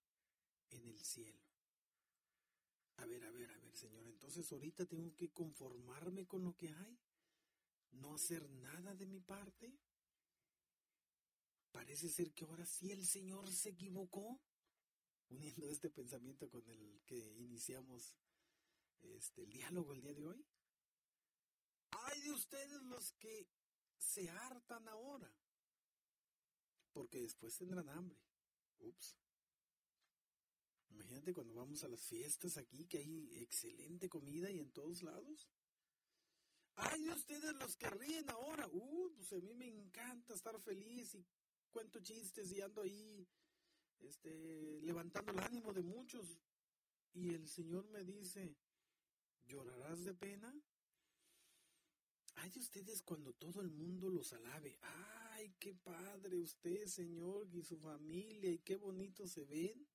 en 0.69 0.87
el 0.87 0.99
cielo. 1.03 1.43
A 2.97 3.05
ver, 3.05 3.23
a 3.25 3.31
ver, 3.31 3.49
a 3.49 3.57
ver, 3.57 3.75
Señor, 3.75 4.07
entonces 4.07 4.51
ahorita 4.51 4.85
tengo 4.85 5.15
que 5.15 5.31
conformarme 5.31 6.27
con 6.27 6.43
lo 6.43 6.55
que 6.55 6.69
hay, 6.69 6.99
no 7.91 8.15
hacer 8.15 8.49
nada 8.49 8.95
de 8.95 9.05
mi 9.05 9.19
parte. 9.19 9.77
Parece 11.71 12.07
ser 12.09 12.33
que 12.33 12.45
ahora 12.45 12.65
sí 12.65 12.91
el 12.91 13.05
Señor 13.05 13.51
se 13.51 13.69
equivocó, 13.69 14.39
uniendo 15.29 15.67
este 15.69 15.89
pensamiento 15.89 16.49
con 16.49 16.67
el 16.69 17.01
que 17.05 17.17
iniciamos 17.17 18.15
este, 19.01 19.43
el 19.43 19.51
diálogo 19.51 19.93
el 19.93 20.01
día 20.01 20.13
de 20.13 20.25
hoy. 20.25 20.45
Hay 21.91 22.21
de 22.21 22.31
ustedes 22.31 22.81
los 22.83 23.11
que 23.13 23.47
se 24.03 24.29
hartan 24.29 24.87
ahora, 24.87 25.31
porque 26.91 27.21
después 27.21 27.57
tendrán 27.57 27.89
hambre. 27.89 28.19
Ups. 28.79 29.15
Imagínate 30.89 31.33
cuando 31.33 31.55
vamos 31.55 31.83
a 31.83 31.87
las 31.87 32.05
fiestas 32.05 32.57
aquí, 32.57 32.85
que 32.85 32.99
hay 32.99 33.41
excelente 33.41 34.09
comida 34.09 34.51
y 34.51 34.59
en 34.59 34.71
todos 34.71 35.01
lados. 35.01 35.49
Ay, 36.75 37.03
de 37.03 37.11
ustedes 37.11 37.55
los 37.55 37.75
que 37.75 37.89
ríen 37.89 38.29
ahora. 38.29 38.67
Uh, 38.67 39.11
pues 39.15 39.31
a 39.33 39.37
mí 39.37 39.53
me 39.53 39.67
encanta 39.67 40.33
estar 40.33 40.59
feliz 40.61 41.15
y 41.15 41.25
cuento 41.71 41.99
chistes 41.99 42.51
y 42.51 42.61
ando 42.61 42.81
ahí 42.81 43.27
este, 44.01 44.81
levantando 44.81 45.31
el 45.31 45.39
ánimo 45.39 45.73
de 45.73 45.81
muchos. 45.81 46.39
Y 47.13 47.33
el 47.33 47.47
Señor 47.47 47.87
me 47.89 48.03
dice, 48.03 48.55
¿llorarás 49.45 50.03
de 50.03 50.13
pena? 50.13 50.53
Ay 52.35 52.49
de 52.49 52.59
ustedes 52.59 53.01
cuando 53.01 53.33
todo 53.33 53.61
el 53.61 53.69
mundo 53.69 54.09
los 54.09 54.33
alabe. 54.33 54.77
Ay, 54.81 55.53
qué 55.59 55.73
padre 55.75 56.39
usted, 56.39 56.87
Señor, 56.87 57.47
y 57.53 57.63
su 57.63 57.77
familia, 57.77 58.51
y 58.51 58.59
qué 58.59 58.75
bonito 58.75 59.27
se 59.27 59.45
ven. 59.45 59.87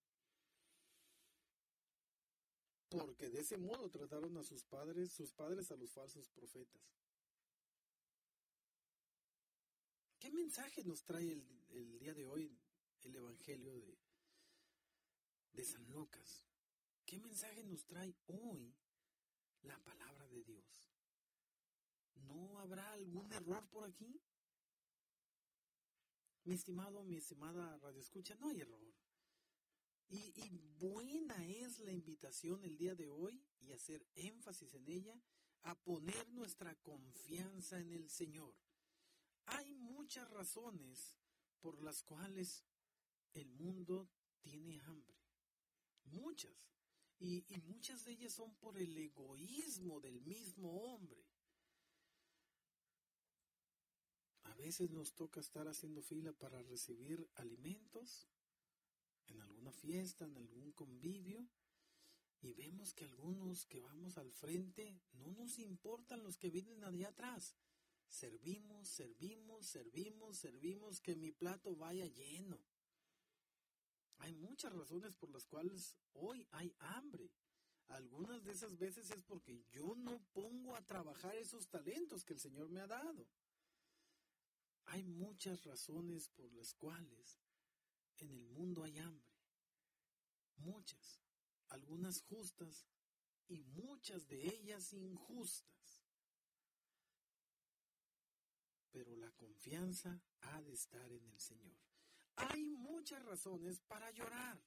Porque 2.89 3.29
de 3.29 3.41
ese 3.41 3.59
modo 3.59 3.91
trataron 3.91 4.37
a 4.39 4.45
sus 4.45 4.65
padres, 4.65 5.13
sus 5.13 5.33
padres 5.33 5.71
a 5.71 5.77
los 5.77 5.93
falsos 5.93 6.29
profetas. 6.31 6.83
¿Qué 10.19 10.31
mensaje 10.31 10.83
nos 10.85 11.05
trae 11.05 11.33
el, 11.71 11.99
día 11.99 12.15
de 12.15 12.27
hoy 12.27 12.59
el 13.03 13.15
Evangelio 13.15 13.79
de, 13.79 13.99
de 15.53 15.65
San 15.65 15.89
Lucas? 15.91 16.47
¿Qué 17.05 17.21
mensaje 17.21 17.63
nos 17.63 17.85
trae 17.87 18.17
hoy 18.27 18.75
la 19.63 19.79
palabra 19.83 20.27
de 20.29 20.43
Dios? 20.45 20.88
¿No 22.29 22.59
habrá 22.61 22.93
algún 22.93 23.33
error 23.33 23.69
por 23.69 23.85
aquí? 23.85 24.21
Mi 26.45 26.55
estimado, 26.55 27.03
mi 27.03 27.17
estimada 27.17 27.77
radio 27.79 28.01
escucha, 28.01 28.35
no 28.37 28.49
hay 28.49 28.61
error. 28.61 28.89
Y, 30.11 30.49
buena 30.79 31.47
es 31.47 31.81
la 31.81 31.93
invitación 31.93 32.65
el 32.65 32.79
día 32.79 32.95
de 32.95 33.09
hoy 33.09 33.43
y 33.61 33.73
hacer 33.73 34.07
énfasis 34.15 34.73
en 34.75 34.89
ella 34.89 35.21
a 35.63 35.75
poner 35.75 36.29
nuestra 36.31 36.75
confianza 36.77 37.79
en 37.79 37.93
el 37.93 38.09
Señor. 38.09 38.55
Hay 39.47 39.75
muchas 39.75 40.31
razones 40.31 41.19
por 41.61 41.83
las 41.83 42.03
cuales 42.03 42.65
el 43.35 43.51
mundo 43.53 44.09
tiene 44.41 44.81
hambre. 44.81 45.19
Muchas. 46.05 46.71
Y, 47.19 47.45
muchas 47.65 48.05
de 48.05 48.13
ellas 48.13 48.33
son 48.33 48.55
por 48.57 48.79
el 48.79 48.97
egoísmo 48.97 50.01
del 50.01 50.21
mismo 50.23 50.71
hombre. 50.85 51.27
A 54.45 54.48
veces 54.59 54.91
nos 54.91 55.15
toca 55.15 55.41
estar 55.41 55.69
haciendo 55.69 56.03
fila 56.03 56.33
para 56.33 56.63
recibir 56.63 57.31
alimentos 57.37 58.29
en 59.29 59.41
alguna 59.41 59.73
fiesta, 59.73 60.25
en 60.25 60.37
algún 60.37 60.73
convivio, 60.73 61.49
y 62.41 62.53
vemos 62.53 62.93
que 62.93 63.05
algunos 63.05 63.67
que 63.67 63.81
vamos 63.81 64.19
al 64.19 64.31
frente 64.33 65.01
no 65.13 65.33
nos 65.33 65.59
importan 65.59 66.23
los 66.23 66.37
que 66.37 66.51
vienen 66.51 66.85
allá 66.85 67.09
atrás. 67.09 67.57
Servimos, 68.09 68.89
servimos, 68.89 69.67
servimos, 69.67 70.39
servimos, 70.39 71.01
que 71.01 71.17
mi 71.17 71.33
plato 71.33 71.75
vaya 71.77 72.07
lleno. 72.07 72.59
Hay 74.19 74.35
muchas 74.35 74.73
razones 74.73 75.15
por 75.17 75.31
las 75.31 75.47
cuales 75.47 75.97
hoy 76.15 76.47
hay 76.53 76.75
hambre. 76.79 77.31
Algunas 77.89 78.45
de 78.45 78.53
esas 78.53 78.77
veces 78.77 79.11
es 79.11 79.23
porque 79.23 79.65
yo 79.71 79.95
no 79.97 80.21
pongo 80.33 80.77
a 80.77 80.87
trabajar 80.87 81.37
esos 81.37 81.69
talentos 81.69 82.25
que 82.25 82.35
el 82.35 82.41
Señor 82.41 82.69
me 82.69 82.81
ha 82.81 82.87
dado. 82.87 83.27
Hay 84.91 85.05
muchas 85.05 85.65
razones 85.65 86.29
por 86.31 86.53
las 86.53 86.73
cuales 86.75 87.39
en 88.19 88.33
el 88.33 88.49
mundo 88.49 88.85
hay 88.85 88.99
hambre. 88.99 89.29
Muchas, 90.57 91.21
algunas 91.69 92.23
justas 92.23 92.87
y 93.49 93.61
muchas 93.65 94.27
de 94.29 94.47
ellas 94.47 94.93
injustas. 94.93 96.03
Pero 98.91 99.15
la 99.17 99.31
confianza 99.33 100.23
ha 100.41 100.63
de 100.63 100.73
estar 100.73 101.13
en 101.13 101.27
el 101.27 101.39
Señor. 101.39 101.77
Hay 102.37 102.65
muchas 102.65 103.23
razones 103.25 103.81
para 103.81 104.11
llorar. 104.13 104.59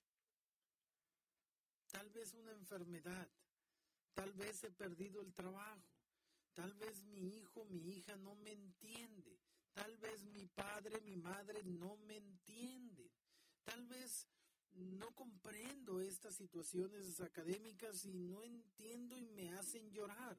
Tal 1.88 2.10
vez 2.12 2.34
una 2.34 2.52
enfermedad, 2.52 3.30
tal 4.14 4.34
vez 4.34 4.64
he 4.64 4.72
perdido 4.72 5.22
el 5.22 5.34
trabajo, 5.34 5.84
tal 6.54 6.74
vez 6.76 7.02
mi 7.04 7.38
hijo, 7.38 7.66
mi 7.66 7.90
hija 7.90 8.16
no 8.18 8.36
me 8.36 8.52
entiende, 8.52 9.42
tal 9.74 9.98
vez 9.98 10.24
mi 10.26 10.46
padre, 10.48 11.02
mi 11.02 11.16
madre 11.16 11.64
no 11.64 11.98
me 11.98 12.18
entienden, 12.18 13.12
Tal 13.64 13.86
vez 13.86 14.28
no 14.72 15.14
comprendo 15.16 16.02
estas 16.02 16.36
situaciones 16.36 17.20
académicas 17.20 18.06
y 18.06 18.14
no 18.14 18.44
entiendo 18.44 19.18
y 19.18 19.26
me 19.28 19.52
hacen 19.54 19.90
llorar. 19.92 20.38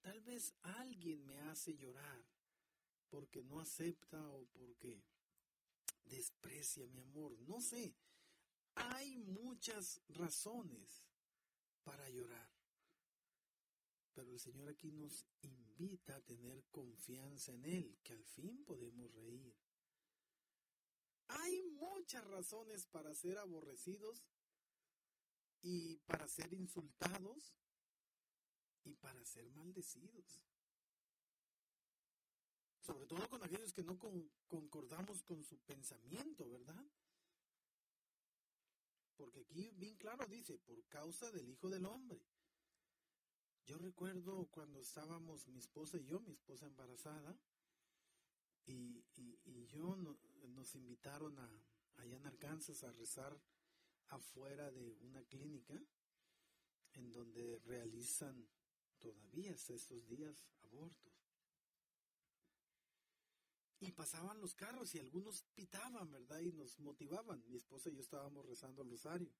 Tal 0.00 0.20
vez 0.20 0.54
alguien 0.62 1.24
me 1.26 1.40
hace 1.40 1.74
llorar 1.76 2.24
porque 3.08 3.42
no 3.42 3.60
acepta 3.60 4.22
o 4.30 4.46
porque 4.46 5.02
desprecia 6.04 6.86
mi 6.86 7.00
amor. 7.00 7.38
No 7.40 7.60
sé. 7.60 7.94
Hay 8.76 9.16
muchas 9.16 10.00
razones 10.08 11.04
para 11.84 12.08
llorar. 12.10 12.53
Pero 14.14 14.30
el 14.30 14.38
Señor 14.38 14.68
aquí 14.68 14.92
nos 14.92 15.26
invita 15.42 16.16
a 16.16 16.20
tener 16.20 16.64
confianza 16.70 17.52
en 17.52 17.64
Él, 17.64 17.98
que 18.02 18.12
al 18.12 18.24
fin 18.24 18.64
podemos 18.64 19.12
reír. 19.12 19.54
Hay 21.28 21.62
muchas 21.62 22.24
razones 22.28 22.86
para 22.86 23.14
ser 23.14 23.38
aborrecidos 23.38 24.24
y 25.62 25.96
para 26.06 26.28
ser 26.28 26.52
insultados 26.52 27.56
y 28.84 28.94
para 28.94 29.24
ser 29.24 29.50
maldecidos. 29.50 30.42
Sobre 32.80 33.06
todo 33.06 33.28
con 33.30 33.42
aquellos 33.42 33.72
que 33.72 33.82
no 33.82 33.98
concordamos 34.46 35.22
con 35.22 35.42
su 35.42 35.58
pensamiento, 35.60 36.48
¿verdad? 36.50 36.84
Porque 39.16 39.40
aquí 39.40 39.70
bien 39.70 39.96
claro 39.96 40.26
dice, 40.26 40.58
por 40.58 40.84
causa 40.86 41.30
del 41.30 41.48
Hijo 41.48 41.70
del 41.70 41.86
Hombre. 41.86 42.20
Yo 43.66 43.78
recuerdo 43.78 44.46
cuando 44.50 44.80
estábamos 44.80 45.48
mi 45.48 45.58
esposa 45.58 45.96
y 45.96 46.04
yo, 46.04 46.20
mi 46.20 46.32
esposa 46.32 46.66
embarazada, 46.66 47.34
y, 48.66 49.04
y, 49.16 49.66
yo 49.66 49.96
nos 50.48 50.74
invitaron 50.74 51.38
a, 51.38 51.50
allá 51.96 52.16
en 52.16 52.26
Arkansas 52.26 52.82
a 52.84 52.92
rezar 52.92 53.38
afuera 54.08 54.70
de 54.70 54.94
una 55.00 55.22
clínica 55.24 55.82
en 56.92 57.10
donde 57.10 57.58
realizan 57.60 58.46
todavía 58.98 59.52
estos 59.52 60.06
días 60.06 60.46
abortos. 60.62 61.12
Y 63.80 63.92
pasaban 63.92 64.40
los 64.40 64.54
carros 64.54 64.94
y 64.94 64.98
algunos 64.98 65.42
pitaban, 65.54 66.10
¿verdad? 66.10 66.40
Y 66.40 66.52
nos 66.52 66.78
motivaban. 66.78 67.44
Mi 67.48 67.56
esposa 67.56 67.90
y 67.90 67.94
yo 67.94 68.00
estábamos 68.00 68.46
rezando 68.46 68.82
el 68.82 68.90
rosario. 68.90 69.30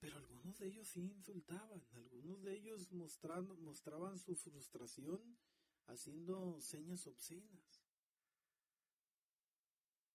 Pero 0.00 0.16
algunos 0.16 0.58
de 0.58 0.66
ellos 0.66 0.88
sí 0.88 1.02
insultaban, 1.02 1.84
algunos 1.92 2.42
de 2.42 2.54
ellos 2.54 2.90
mostrando, 2.92 3.56
mostraban 3.58 4.18
su 4.18 4.34
frustración 4.34 5.38
haciendo 5.86 6.60
señas 6.60 7.06
obscenas. 7.06 7.82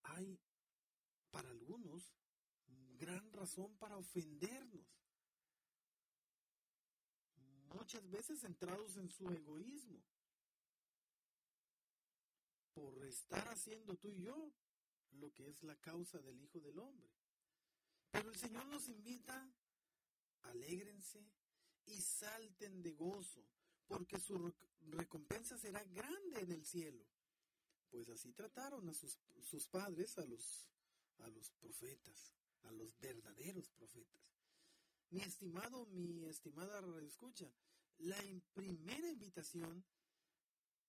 Hay 0.03 0.39
para 1.29 1.49
algunos 1.49 2.15
gran 2.97 3.31
razón 3.31 3.75
para 3.77 3.97
ofendernos. 3.97 4.87
Muchas 7.73 8.09
veces 8.09 8.39
centrados 8.39 8.95
en 8.97 9.09
su 9.09 9.29
egoísmo. 9.29 10.01
Por 12.73 13.05
estar 13.05 13.47
haciendo 13.49 13.95
tú 13.97 14.09
y 14.09 14.21
yo 14.23 14.51
lo 15.11 15.33
que 15.33 15.47
es 15.47 15.61
la 15.63 15.75
causa 15.75 16.19
del 16.21 16.41
Hijo 16.41 16.59
del 16.59 16.79
Hombre. 16.79 17.09
Pero 18.11 18.29
el 18.29 18.35
Señor 18.35 18.65
nos 18.67 18.87
invita, 18.87 19.49
alégrense 20.49 21.25
y 21.85 22.01
salten 22.01 22.81
de 22.81 22.93
gozo, 22.93 23.45
porque 23.87 24.19
su 24.19 24.53
recompensa 24.81 25.57
será 25.57 25.83
grande 25.83 26.41
en 26.41 26.51
el 26.51 26.65
cielo. 26.65 27.05
Pues 27.89 28.09
así 28.09 28.33
trataron 28.33 28.89
a 28.89 28.93
sus, 28.93 29.67
padres, 29.67 30.17
a 30.17 30.25
los, 30.25 30.69
a 31.19 31.29
los 31.29 31.51
profetas, 31.51 32.33
a 32.63 32.71
los 32.71 32.97
verdaderos 32.99 33.69
profetas. 33.69 34.21
Mi 35.11 35.21
estimado, 35.21 35.85
mi 35.87 36.25
estimada 36.25 36.81
escucha, 37.03 37.49
la 37.99 38.17
primera 38.53 39.07
invitación 39.07 39.85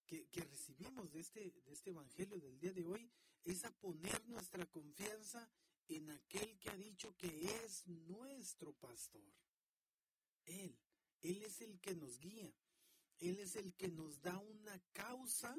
que, 0.06 0.26
que, 0.28 0.40
recibimos 0.44 1.12
de 1.12 1.20
este, 1.20 1.50
de 1.50 1.72
este 1.72 1.90
Evangelio 1.90 2.40
del 2.40 2.58
día 2.58 2.72
de 2.72 2.84
hoy 2.84 3.10
es 3.44 3.64
a 3.64 3.70
poner 3.70 4.26
nuestra 4.28 4.66
confianza 4.66 5.48
en 5.88 6.10
aquel 6.10 6.58
que 6.58 6.70
ha 6.70 6.76
dicho 6.76 7.16
que 7.16 7.44
es 7.64 7.86
nuestro 7.86 8.72
pastor. 8.74 9.32
Él, 10.46 10.78
Él 11.20 11.42
es 11.42 11.60
el 11.60 11.78
que 11.80 11.94
nos 11.94 12.18
guía. 12.18 12.52
Él 13.18 13.38
es 13.40 13.56
el 13.56 13.74
que 13.74 13.88
nos 13.88 14.20
da 14.20 14.38
una 14.38 14.78
causa 14.92 15.56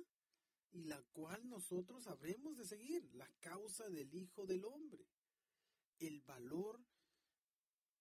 y 0.71 0.83
la 0.83 1.01
cual 1.11 1.47
nosotros 1.47 2.07
habremos 2.07 2.57
de 2.57 2.65
seguir, 2.65 3.09
la 3.13 3.27
causa 3.39 3.89
del 3.89 4.13
Hijo 4.13 4.45
del 4.45 4.65
Hombre. 4.65 5.07
El 5.99 6.21
valor 6.21 6.83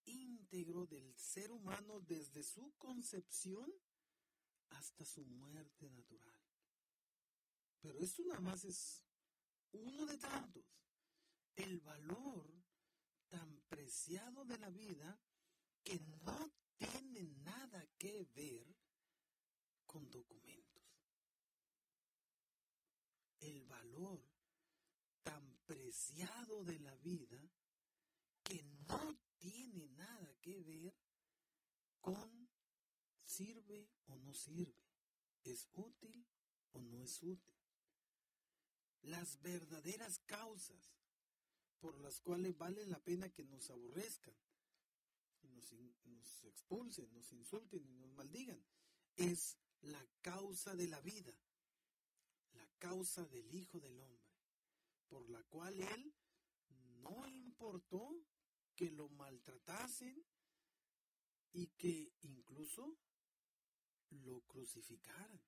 íntegro 0.04 0.86
del 0.86 1.16
ser 1.16 1.50
humano 1.52 2.00
desde 2.00 2.42
su 2.42 2.74
concepción 2.76 3.72
hasta 4.70 5.04
su 5.04 5.24
muerte 5.24 5.88
natural. 5.90 6.42
Pero 7.80 7.98
esto 8.00 8.24
nada 8.24 8.40
más 8.40 8.64
es 8.64 9.02
uno 9.72 10.06
de 10.06 10.18
tantos. 10.18 10.64
El 11.54 11.80
valor 11.80 12.52
tan 13.28 13.60
preciado 13.68 14.44
de 14.44 14.58
la 14.58 14.70
vida 14.70 15.18
que 15.82 15.98
no 16.00 16.52
tiene 16.76 17.26
nada 17.44 17.86
que 17.98 18.24
ver 18.34 18.66
con 19.86 20.10
documentos. 20.10 20.82
El 23.40 23.64
valor 23.64 24.22
tan 25.22 25.58
preciado 25.66 26.64
de 26.64 26.78
la 26.78 26.94
vida 26.96 27.40
que 28.42 28.62
no 28.88 29.18
tiene 29.38 29.88
nada 29.90 30.34
que 30.40 30.62
ver 30.62 30.94
con 32.00 32.48
sirve 33.24 33.88
o 34.06 34.16
no 34.16 34.32
sirve, 34.32 34.86
es 35.42 35.68
útil 35.72 36.26
o 36.72 36.80
no 36.80 37.02
es 37.02 37.22
útil. 37.22 37.54
Las 39.02 39.40
verdaderas 39.40 40.18
causas 40.20 40.96
por 41.78 41.98
las 42.00 42.20
cuales 42.20 42.56
vale 42.56 42.86
la 42.86 42.98
pena 42.98 43.28
que 43.28 43.44
nos 43.44 43.70
aborrezcan, 43.70 44.34
nos, 45.54 45.72
nos 46.04 46.44
expulsen, 46.44 47.12
nos 47.12 47.32
insulten 47.32 47.86
y 47.86 47.94
nos 47.94 48.12
maldigan, 48.12 48.62
es 49.16 49.56
la 49.82 50.04
causa 50.20 50.74
de 50.74 50.88
la 50.88 51.00
vida, 51.00 51.34
la 52.52 52.66
causa 52.78 53.24
del 53.26 53.54
Hijo 53.54 53.80
del 53.80 53.98
Hombre, 53.98 54.26
por 55.08 55.28
la 55.30 55.42
cual 55.44 55.80
Él 55.80 56.14
no 57.00 57.26
importó 57.26 58.24
que 58.74 58.90
lo 58.90 59.08
maltratasen 59.08 60.24
y 61.52 61.68
que 61.68 62.12
incluso 62.20 62.98
lo 64.10 64.42
crucificaran. 64.42 65.40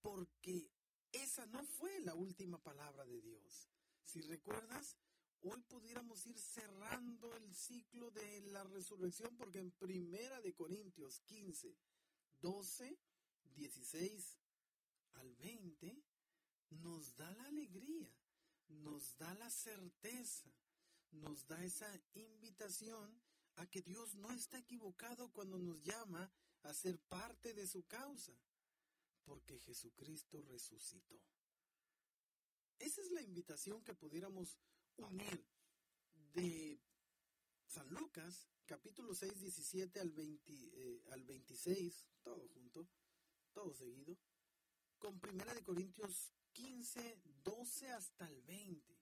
Porque 0.00 0.70
esa 1.12 1.46
no 1.46 1.64
fue 1.64 2.00
la 2.00 2.14
última 2.14 2.62
palabra 2.62 3.04
de 3.04 3.20
Dios. 3.20 3.68
Si 4.04 4.20
recuerdas, 4.20 4.96
hoy 5.42 5.60
pudiéramos 5.62 6.26
ir 6.26 6.38
cerrando 6.38 7.34
el 7.34 7.54
ciclo 7.54 8.10
de 8.10 8.40
la 8.42 8.64
resurrección 8.64 9.36
porque 9.36 9.58
en 9.58 9.70
Primera 9.72 10.40
de 10.40 10.54
Corintios 10.54 11.20
15, 11.20 11.76
12, 12.40 12.98
16 13.54 14.38
al 15.14 15.34
20 15.36 16.02
nos 16.70 17.14
da 17.16 17.30
la 17.32 17.44
alegría, 17.44 18.10
nos 18.68 19.16
da 19.16 19.34
la 19.34 19.50
certeza 19.50 20.52
nos 21.12 21.46
da 21.46 21.62
esa 21.64 21.88
invitación 22.14 23.20
a 23.56 23.66
que 23.66 23.82
Dios 23.82 24.14
no 24.14 24.30
está 24.32 24.58
equivocado 24.58 25.32
cuando 25.32 25.58
nos 25.58 25.82
llama 25.82 26.30
a 26.62 26.74
ser 26.74 26.98
parte 26.98 27.54
de 27.54 27.66
su 27.66 27.86
causa, 27.86 28.32
porque 29.24 29.58
Jesucristo 29.60 30.42
resucitó. 30.42 31.18
Esa 32.78 33.00
es 33.00 33.10
la 33.12 33.22
invitación 33.22 33.82
que 33.82 33.94
pudiéramos 33.94 34.58
unir 34.98 35.44
de 36.34 36.80
San 37.66 37.88
Lucas, 37.90 38.48
capítulo 38.66 39.14
6, 39.14 39.40
17 39.40 40.00
al, 40.00 40.10
20, 40.10 40.52
eh, 40.52 41.02
al 41.12 41.24
26, 41.24 42.06
todo 42.22 42.48
junto, 42.48 42.88
todo 43.52 43.74
seguido, 43.74 44.16
con 44.98 45.20
Primera 45.20 45.54
de 45.54 45.62
Corintios 45.62 46.32
15, 46.52 47.20
12 47.44 47.90
hasta 47.90 48.28
el 48.28 48.42
20. 48.42 48.96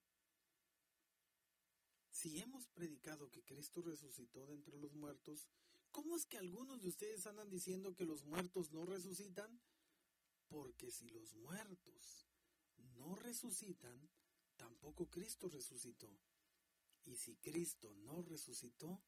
Si 2.10 2.40
hemos 2.40 2.68
predicado 2.68 3.30
que 3.30 3.44
Cristo 3.44 3.82
resucitó 3.82 4.46
de 4.46 4.54
entre 4.54 4.78
los 4.78 4.94
muertos, 4.94 5.48
¿cómo 5.90 6.16
es 6.16 6.26
que 6.26 6.38
algunos 6.38 6.80
de 6.80 6.88
ustedes 6.88 7.26
andan 7.26 7.50
diciendo 7.50 7.94
que 7.94 8.06
los 8.06 8.24
muertos 8.24 8.72
no 8.72 8.86
resucitan? 8.86 9.60
Porque 10.48 10.90
si 10.90 11.08
los 11.10 11.34
muertos 11.34 12.26
no 12.96 13.14
resucitan, 13.16 14.08
tampoco 14.56 15.08
Cristo 15.10 15.48
resucitó. 15.48 16.10
Y 17.04 17.16
si 17.16 17.36
Cristo 17.36 17.94
no 17.96 18.22
resucitó, 18.22 19.02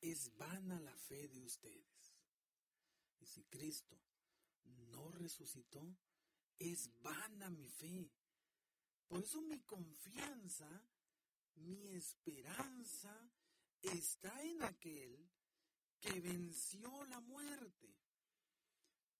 es 0.00 0.36
vana 0.36 0.80
la 0.80 0.96
fe 0.96 1.28
de 1.28 1.40
ustedes. 1.40 2.14
Y 3.20 3.26
si 3.26 3.44
Cristo 3.44 3.98
no 4.64 5.10
resucitó, 5.10 5.96
es 6.58 6.90
vana 7.00 7.50
mi 7.50 7.68
fe. 7.68 8.10
Por 9.08 9.22
eso 9.22 9.40
mi 9.40 9.60
confianza 9.60 10.82
mi 11.56 11.88
esperanza 11.88 13.30
está 13.80 14.42
en 14.42 14.62
aquel 14.62 15.30
que 16.00 16.20
venció 16.20 17.04
la 17.06 17.20
muerte. 17.20 17.96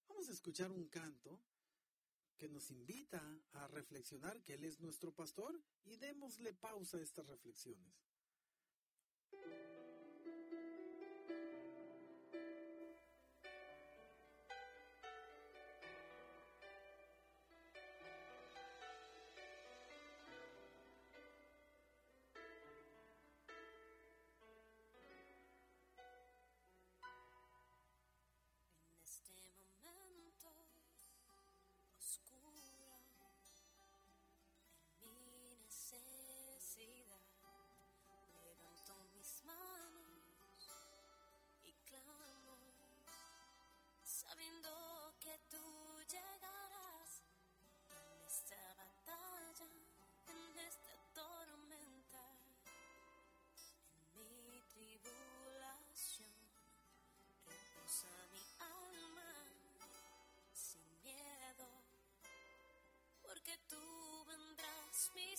Vamos 0.08 0.28
a 0.28 0.32
escuchar 0.32 0.70
un 0.70 0.88
canto 0.88 1.40
que 2.36 2.48
nos 2.48 2.70
invita 2.70 3.22
a 3.52 3.66
reflexionar 3.68 4.42
que 4.42 4.54
Él 4.54 4.64
es 4.64 4.80
nuestro 4.80 5.12
pastor 5.12 5.60
y 5.84 5.96
démosle 5.96 6.52
pausa 6.54 6.98
a 6.98 7.02
estas 7.02 7.26
reflexiones. 7.26 7.94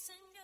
sing 0.08 0.37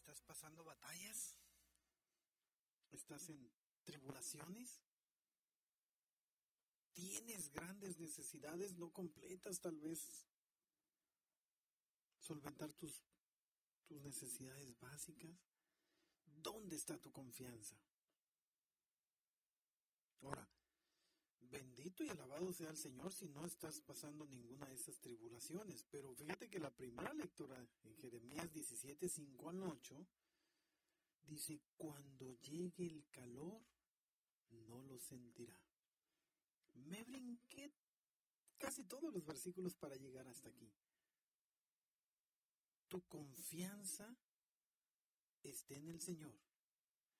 ¿Estás 0.00 0.22
pasando 0.22 0.64
batallas? 0.64 1.36
¿Estás 2.90 3.28
en 3.28 3.52
tribulaciones? 3.84 4.80
¿Tienes 6.94 7.52
grandes 7.52 7.98
necesidades 7.98 8.76
no 8.78 8.90
completas 8.92 9.60
tal 9.60 9.78
vez? 9.78 10.26
¿Solventar 12.18 12.72
tus, 12.72 13.04
tus 13.84 14.00
necesidades 14.00 14.78
básicas? 14.80 15.38
¿Dónde 16.24 16.76
está 16.76 16.98
tu 16.98 17.12
confianza? 17.12 17.76
Ahora, 20.22 20.48
bendito 21.40 22.04
y 22.04 22.08
alabado 22.08 22.52
sea 22.52 22.70
el 22.70 22.76
Señor 22.76 23.12
si 23.12 23.28
no 23.28 23.44
estás 23.44 23.80
pasando 23.80 24.26
ninguna 24.26 24.66
de 24.66 24.74
esas 24.74 24.98
tribulaciones. 25.00 25.84
Pero 25.90 26.14
fíjate 26.14 26.48
que 26.48 26.58
la 26.58 26.70
primera 26.70 27.12
lectura 27.14 27.56
en 27.84 27.96
Jeremías 27.96 28.52
17, 28.52 29.08
5 29.08 29.48
al 29.48 29.62
8, 29.62 30.06
dice, 31.22 31.60
cuando 31.76 32.34
llegue 32.40 32.86
el 32.86 33.06
calor, 33.10 33.62
no 34.50 34.82
lo 34.82 34.98
sentirá. 34.98 35.58
Me 36.74 37.02
brinqué 37.04 37.72
casi 38.58 38.84
todos 38.84 39.12
los 39.12 39.24
versículos 39.24 39.74
para 39.74 39.96
llegar 39.96 40.26
hasta 40.28 40.48
aquí. 40.48 40.70
Tu 42.88 43.00
confianza 43.06 44.16
esté 45.42 45.76
en 45.76 45.88
el 45.88 46.00
Señor. 46.00 46.34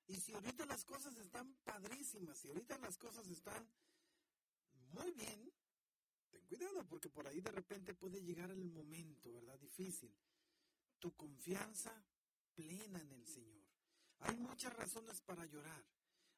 Y 0.06 0.16
si 0.16 0.32
ahorita 0.32 0.66
las 0.66 0.84
cosas 0.84 1.16
están 1.16 1.54
padrísimas, 1.64 2.38
si 2.38 2.48
ahorita 2.48 2.78
las 2.78 2.98
cosas 2.98 3.28
están 3.28 3.68
muy 4.92 5.10
bien, 5.12 5.52
ten 6.30 6.44
cuidado 6.46 6.86
porque 6.86 7.08
por 7.08 7.26
ahí 7.26 7.40
de 7.40 7.50
repente 7.50 7.94
puede 7.94 8.22
llegar 8.22 8.50
el 8.50 8.64
momento, 8.64 9.32
¿verdad? 9.32 9.58
Difícil. 9.58 10.14
Tu 10.98 11.14
confianza 11.16 12.04
plena 12.54 13.00
en 13.00 13.12
el 13.12 13.26
Señor. 13.26 13.64
Hay 14.20 14.36
muchas 14.36 14.74
razones 14.74 15.20
para 15.20 15.46
llorar. 15.46 15.84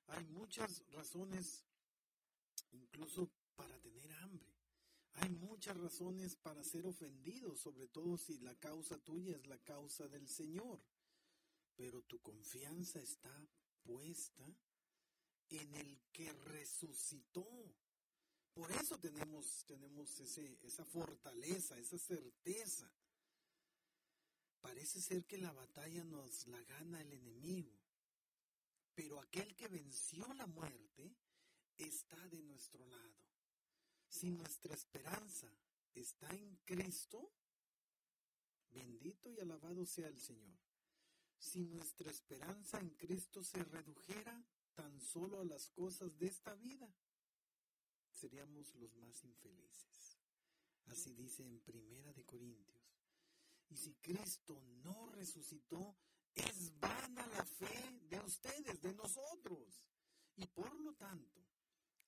Hay 0.09 0.25
muchas 0.27 0.87
razones 0.89 1.65
incluso 2.73 3.31
para 3.57 3.79
tener 3.81 4.11
hambre. 4.13 4.53
Hay 5.15 5.31
muchas 5.31 5.77
razones 5.77 6.37
para 6.37 6.65
ser 6.65 6.87
ofendido, 6.87 7.55
sobre 7.55 7.89
todo 7.89 8.17
si 8.17 8.39
la 8.39 8.55
causa 8.55 8.99
tuya 8.99 9.37
es 9.37 9.47
la 9.47 9.59
causa 9.59 10.09
del 10.09 10.29
Señor 10.29 10.81
pero 11.77 12.03
tu 12.03 12.21
confianza 12.21 13.01
está 13.01 13.49
puesta 13.83 14.45
en 15.51 15.75
el 15.75 16.01
que 16.13 16.33
resucitó. 16.33 17.47
Por 18.55 18.71
eso 18.73 18.99
tenemos, 18.99 19.65
tenemos 19.67 20.21
ese, 20.21 20.59
esa 20.63 20.85
fortaleza, 20.85 21.79
esa 21.79 21.99
certeza. 21.99 22.91
Parece 24.61 25.01
ser 25.01 25.25
que 25.25 25.39
la 25.39 25.53
batalla 25.53 26.05
nos 26.05 26.47
la 26.47 26.63
gana 26.63 27.01
el 27.01 27.13
enemigo, 27.13 27.73
pero 28.95 29.21
aquel 29.21 29.57
que 29.57 29.69
venció 29.69 30.27
la 30.35 30.47
muerte 30.47 31.17
está 31.79 32.29
de 32.29 32.43
nuestro 32.43 32.87
lado. 32.87 33.17
Si 34.09 34.31
nuestra 34.31 34.75
esperanza 34.75 35.51
está 35.95 36.29
en 36.31 36.57
Cristo, 36.65 37.33
bendito 38.71 39.31
y 39.31 39.41
alabado 39.41 39.87
sea 39.87 40.09
el 40.09 40.21
Señor 40.21 40.63
si 41.43 41.65
nuestra 41.65 42.09
esperanza 42.09 42.79
en 42.79 42.91
Cristo 42.91 43.43
se 43.43 43.63
redujera 43.65 44.45
tan 44.75 45.01
solo 45.01 45.41
a 45.41 45.45
las 45.45 45.69
cosas 45.71 46.17
de 46.17 46.27
esta 46.29 46.55
vida, 46.55 46.89
seríamos 48.23 48.73
los 48.77 48.95
más 48.99 49.25
infelices. 49.25 50.17
Así 50.87 51.13
dice 51.13 51.43
en 51.43 51.59
Primera 51.59 52.13
de 52.13 52.25
Corintios. 52.25 53.03
Y 53.69 53.77
si 53.77 53.95
Cristo 53.95 54.63
no 54.85 55.07
resucitó, 55.07 55.97
es 56.33 56.79
vana 56.79 57.27
la 57.27 57.45
fe 57.45 57.99
de 58.09 58.21
ustedes, 58.21 58.81
de 58.81 58.95
nosotros. 58.95 59.89
Y 60.37 60.47
por 60.47 60.73
lo 60.83 60.95
tanto, 60.95 61.41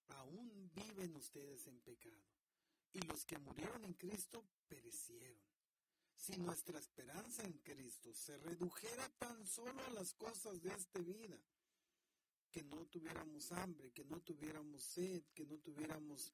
aún 0.07 0.70
viven 0.72 1.16
ustedes 1.16 1.66
en 1.66 1.81
pecado. 1.81 2.31
Y 2.92 3.00
los 3.00 3.24
que 3.24 3.38
murieron 3.38 3.85
en 3.85 3.94
Cristo 3.94 4.46
perecieron 4.68 5.42
si 6.16 6.37
nuestra 6.38 6.79
esperanza 6.79 7.42
en 7.42 7.59
Cristo 7.59 8.14
se 8.14 8.38
redujera 8.38 9.09
tan 9.18 9.44
solo 9.48 9.85
a 9.85 9.90
las 9.90 10.14
cosas 10.14 10.62
de 10.62 10.72
esta 10.72 11.00
vida, 11.00 11.37
que 12.55 12.62
no 12.62 12.87
tuviéramos 12.87 13.51
hambre, 13.51 13.90
que 13.90 14.05
no 14.05 14.21
tuviéramos 14.21 14.81
sed, 14.81 15.25
que 15.35 15.45
no 15.45 15.59
tuviéramos, 15.59 16.33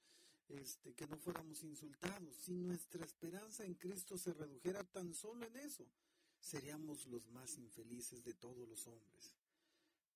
este, 0.49 0.93
que 0.93 1.07
no 1.07 1.17
fuéramos 1.17 1.63
insultados, 1.63 2.37
si 2.37 2.53
nuestra 2.53 3.07
esperanza 3.07 3.65
en 3.65 3.73
Cristo 3.73 4.19
se 4.19 4.35
redujera 4.35 4.85
tan 4.85 5.15
solo 5.15 5.47
en 5.47 5.57
eso, 5.57 5.91
seríamos 6.39 7.07
los 7.07 7.27
más 7.29 7.57
infelices 7.57 8.23
de 8.23 8.35
todos 8.35 8.69
los 8.69 8.87
hombres. 8.87 9.35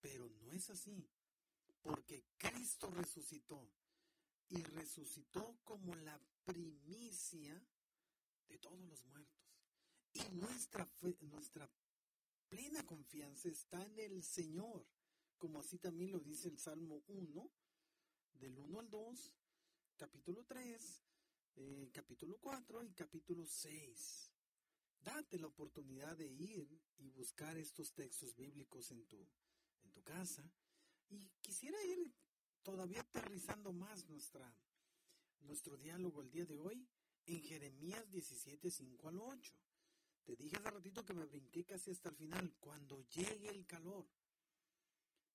Pero 0.02 0.28
no 0.28 0.52
es 0.52 0.68
así, 0.68 1.08
porque 1.80 2.26
Cristo 2.36 2.90
resucitó 2.90 3.66
y 4.50 4.62
resucitó 4.62 5.56
como 5.64 5.94
la 5.94 6.20
primicia 6.44 7.58
de 8.46 8.58
todos 8.58 8.84
los 8.90 9.02
muertos. 9.06 9.42
Y 10.12 10.22
nuestra, 10.34 10.86
nuestra 11.22 11.66
plena 12.50 12.84
confianza 12.84 13.48
está 13.48 13.82
en 13.86 13.98
el 14.00 14.22
Señor, 14.22 14.86
como 15.44 15.60
así 15.60 15.76
también 15.76 16.10
lo 16.10 16.20
dice 16.20 16.48
el 16.48 16.58
Salmo 16.58 17.02
1, 17.06 17.50
del 18.32 18.58
1 18.58 18.80
al 18.80 18.88
2, 18.88 19.34
capítulo 19.98 20.42
3, 20.42 21.04
eh, 21.56 21.90
capítulo 21.92 22.38
4 22.40 22.82
y 22.82 22.94
capítulo 22.94 23.44
6. 23.44 24.30
Date 25.02 25.38
la 25.38 25.48
oportunidad 25.48 26.16
de 26.16 26.28
ir 26.28 26.80
y 26.96 27.10
buscar 27.10 27.58
estos 27.58 27.92
textos 27.92 28.34
bíblicos 28.34 28.90
en 28.90 29.04
tu, 29.04 29.18
en 29.82 29.90
tu 29.92 30.02
casa. 30.02 30.50
Y 31.10 31.28
quisiera 31.42 31.76
ir 31.84 32.10
todavía 32.62 33.02
aterrizando 33.02 33.70
más 33.70 34.08
nuestra, 34.08 34.50
nuestro 35.40 35.76
diálogo 35.76 36.22
el 36.22 36.30
día 36.30 36.46
de 36.46 36.58
hoy 36.58 36.88
en 37.26 37.42
Jeremías 37.42 38.10
17, 38.10 38.70
5 38.70 39.08
al 39.10 39.20
8. 39.20 39.52
Te 40.24 40.36
dije 40.36 40.56
hace 40.56 40.70
ratito 40.70 41.04
que 41.04 41.12
me 41.12 41.26
brinqué 41.26 41.66
casi 41.66 41.90
hasta 41.90 42.08
el 42.08 42.16
final, 42.16 42.54
cuando 42.60 43.02
llegue 43.10 43.50
el 43.50 43.66
calor. 43.66 44.08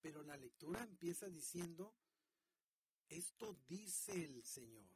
Pero 0.02 0.24
la 0.24 0.38
lectura 0.38 0.82
empieza 0.82 1.28
diciendo, 1.30 1.94
esto 3.10 3.58
dice 3.68 4.14
el 4.24 4.44
Señor, 4.44 4.90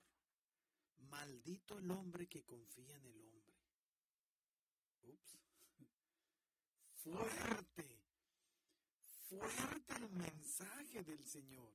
maldito 1.09 1.77
el 1.77 1.91
hombre 1.91 2.27
que 2.27 2.43
confía 2.43 2.95
en 2.95 3.05
el 3.05 3.21
hombre. 3.21 3.53
Ups. 5.01 5.39
Fuerte, 6.95 8.01
fuerte 9.27 9.93
el 9.95 10.09
mensaje 10.11 11.03
del 11.03 11.25
Señor. 11.27 11.73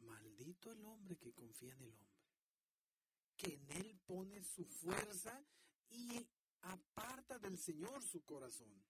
Maldito 0.00 0.70
el 0.70 0.84
hombre 0.84 1.16
que 1.16 1.32
confía 1.32 1.72
en 1.72 1.82
el 1.82 1.94
hombre, 1.94 2.26
que 3.36 3.54
en 3.54 3.70
él 3.70 3.98
pone 4.04 4.44
su 4.44 4.66
fuerza 4.66 5.42
y 5.88 6.28
aparta 6.60 7.38
del 7.38 7.58
Señor 7.58 8.02
su 8.02 8.22
corazón. 8.22 8.84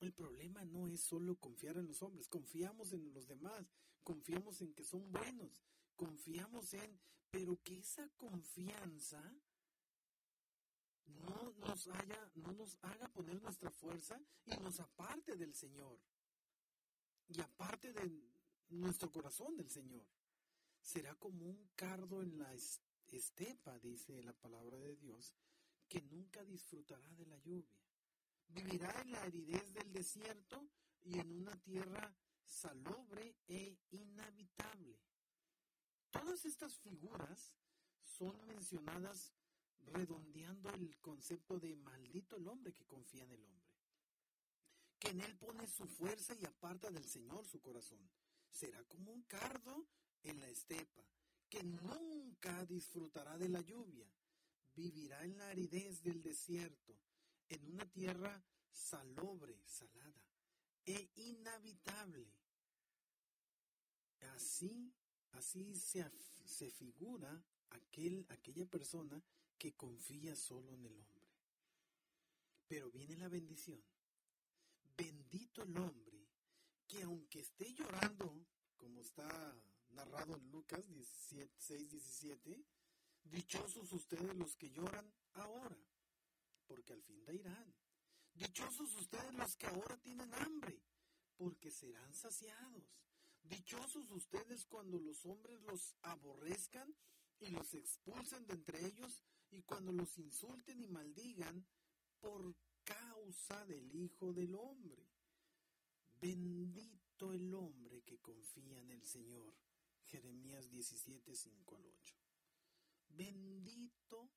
El 0.00 0.12
problema 0.12 0.64
no 0.64 0.88
es 0.88 1.00
solo 1.00 1.36
confiar 1.36 1.76
en 1.76 1.86
los 1.86 2.02
hombres, 2.02 2.28
confiamos 2.28 2.92
en 2.92 3.12
los 3.12 3.26
demás, 3.26 3.70
confiamos 4.02 4.60
en 4.60 4.74
que 4.74 4.84
son 4.84 5.10
buenos, 5.10 5.62
confiamos 5.96 6.74
en, 6.74 7.00
pero 7.30 7.60
que 7.62 7.78
esa 7.78 8.08
confianza 8.16 9.22
no 11.06 11.52
nos 11.58 11.86
haya, 11.88 12.30
no 12.34 12.52
nos 12.52 12.78
haga 12.82 13.08
poner 13.12 13.40
nuestra 13.40 13.70
fuerza 13.70 14.20
y 14.44 14.56
nos 14.58 14.80
aparte 14.80 15.36
del 15.36 15.54
Señor 15.54 15.98
y 17.28 17.40
aparte 17.40 17.92
de 17.92 18.10
nuestro 18.70 19.10
corazón 19.10 19.56
del 19.56 19.70
Señor. 19.70 20.06
Será 20.80 21.14
como 21.14 21.46
un 21.46 21.70
cardo 21.74 22.22
en 22.22 22.38
la, 22.38 22.52
estepa, 23.08 23.78
dice 23.78 24.22
la 24.22 24.32
palabra 24.32 24.76
de 24.78 24.96
Dios, 24.96 25.32
que 25.88 26.02
nunca 26.02 26.44
disfrutará 26.44 27.08
de 27.14 27.26
la 27.26 27.38
lluvia. 27.38 27.83
Vivirá 28.54 29.00
en 29.00 29.10
la 29.10 29.22
aridez 29.22 29.72
del 29.74 29.92
desierto 29.92 30.70
y 31.02 31.18
en 31.18 31.30
una 31.32 31.56
tierra 31.60 32.14
salobre 32.44 33.36
e 33.48 33.76
inhabitable. 33.90 35.00
Todas 36.12 36.44
estas 36.44 36.78
figuras 36.78 37.52
son 38.04 38.46
mencionadas 38.46 39.32
redondeando 39.80 40.70
el 40.70 40.96
concepto 41.00 41.58
de 41.58 41.74
maldito 41.74 42.36
el 42.36 42.46
hombre 42.46 42.72
que 42.72 42.86
confía 42.86 43.24
en 43.24 43.32
el 43.32 43.44
hombre, 43.44 43.74
que 45.00 45.08
en 45.08 45.20
él 45.20 45.36
pone 45.36 45.66
su 45.66 45.86
fuerza 45.86 46.34
y 46.34 46.44
aparta 46.44 46.90
del 46.90 47.04
Señor 47.04 47.44
su 47.46 47.60
corazón. 47.60 48.08
Será 48.50 48.84
como 48.84 49.12
un 49.12 49.22
cardo 49.22 49.88
en 50.22 50.40
la 50.40 50.48
estepa, 50.48 51.04
que 51.48 51.64
nunca 51.64 52.64
disfrutará 52.66 53.36
de 53.36 53.48
la 53.48 53.60
lluvia, 53.60 54.08
vivirá 54.74 55.24
en 55.24 55.36
la 55.38 55.48
aridez 55.48 56.02
del 56.02 56.22
desierto, 56.22 56.96
en 57.48 57.64
una 57.66 57.90
tierra 57.90 58.44
salobre, 58.70 59.60
salada, 59.66 60.22
e 60.84 61.10
inhabitable. 61.16 62.32
Así, 64.34 64.92
así 65.32 65.74
se, 65.76 66.10
se 66.44 66.70
figura 66.70 67.44
aquel, 67.70 68.26
aquella 68.30 68.66
persona 68.66 69.22
que 69.58 69.74
confía 69.74 70.34
solo 70.34 70.74
en 70.74 70.84
el 70.84 70.98
hombre. 70.98 71.28
Pero 72.66 72.90
viene 72.90 73.16
la 73.16 73.28
bendición. 73.28 73.82
Bendito 74.96 75.62
el 75.62 75.76
hombre 75.76 76.28
que 76.86 77.02
aunque 77.02 77.40
esté 77.40 77.72
llorando, 77.72 78.46
como 78.76 79.00
está 79.00 79.56
narrado 79.90 80.36
en 80.36 80.50
Lucas 80.50 80.84
6, 81.58 81.90
17, 81.90 82.64
dichosos 83.24 83.92
ustedes 83.92 84.34
los 84.36 84.56
que 84.56 84.70
lloran 84.70 85.12
ahora, 85.32 85.78
porque 86.66 86.92
al 86.92 87.02
fin 87.02 87.24
da 87.24 87.32
irán. 87.32 87.74
Dichosos 88.34 88.94
ustedes 88.94 89.34
los 89.34 89.56
que 89.56 89.66
ahora 89.66 89.96
tienen 89.98 90.32
hambre, 90.34 90.82
porque 91.36 91.70
serán 91.70 92.14
saciados. 92.14 92.84
Dichosos 93.42 94.10
ustedes 94.10 94.64
cuando 94.66 94.98
los 94.98 95.24
hombres 95.26 95.60
los 95.62 95.94
aborrezcan 96.02 96.94
y 97.40 97.48
los 97.48 97.74
expulsen 97.74 98.46
de 98.46 98.54
entre 98.54 98.84
ellos 98.86 99.22
y 99.50 99.62
cuando 99.62 99.92
los 99.92 100.16
insulten 100.18 100.80
y 100.80 100.86
maldigan 100.88 101.66
por 102.20 102.56
causa 102.84 103.64
del 103.66 103.94
Hijo 103.94 104.32
del 104.32 104.54
Hombre. 104.54 105.06
Bendito 106.20 107.32
el 107.32 107.52
hombre 107.54 108.02
que 108.02 108.18
confía 108.18 108.80
en 108.80 108.90
el 108.90 109.04
Señor. 109.04 109.54
Jeremías 110.06 110.70
17, 110.70 111.34
5 111.34 111.76
al 111.76 111.86
8. 111.86 112.14
Bendito 113.08 114.30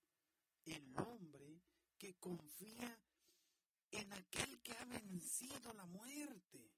el 0.66 0.98
hombre 0.98 1.62
que 1.98 2.16
confía 2.16 3.00
en 3.92 4.14
aquel 4.14 4.62
que 4.62 4.74
ha 4.74 4.86
vencido 4.86 5.74
la 5.74 5.86
muerte. 5.86 6.72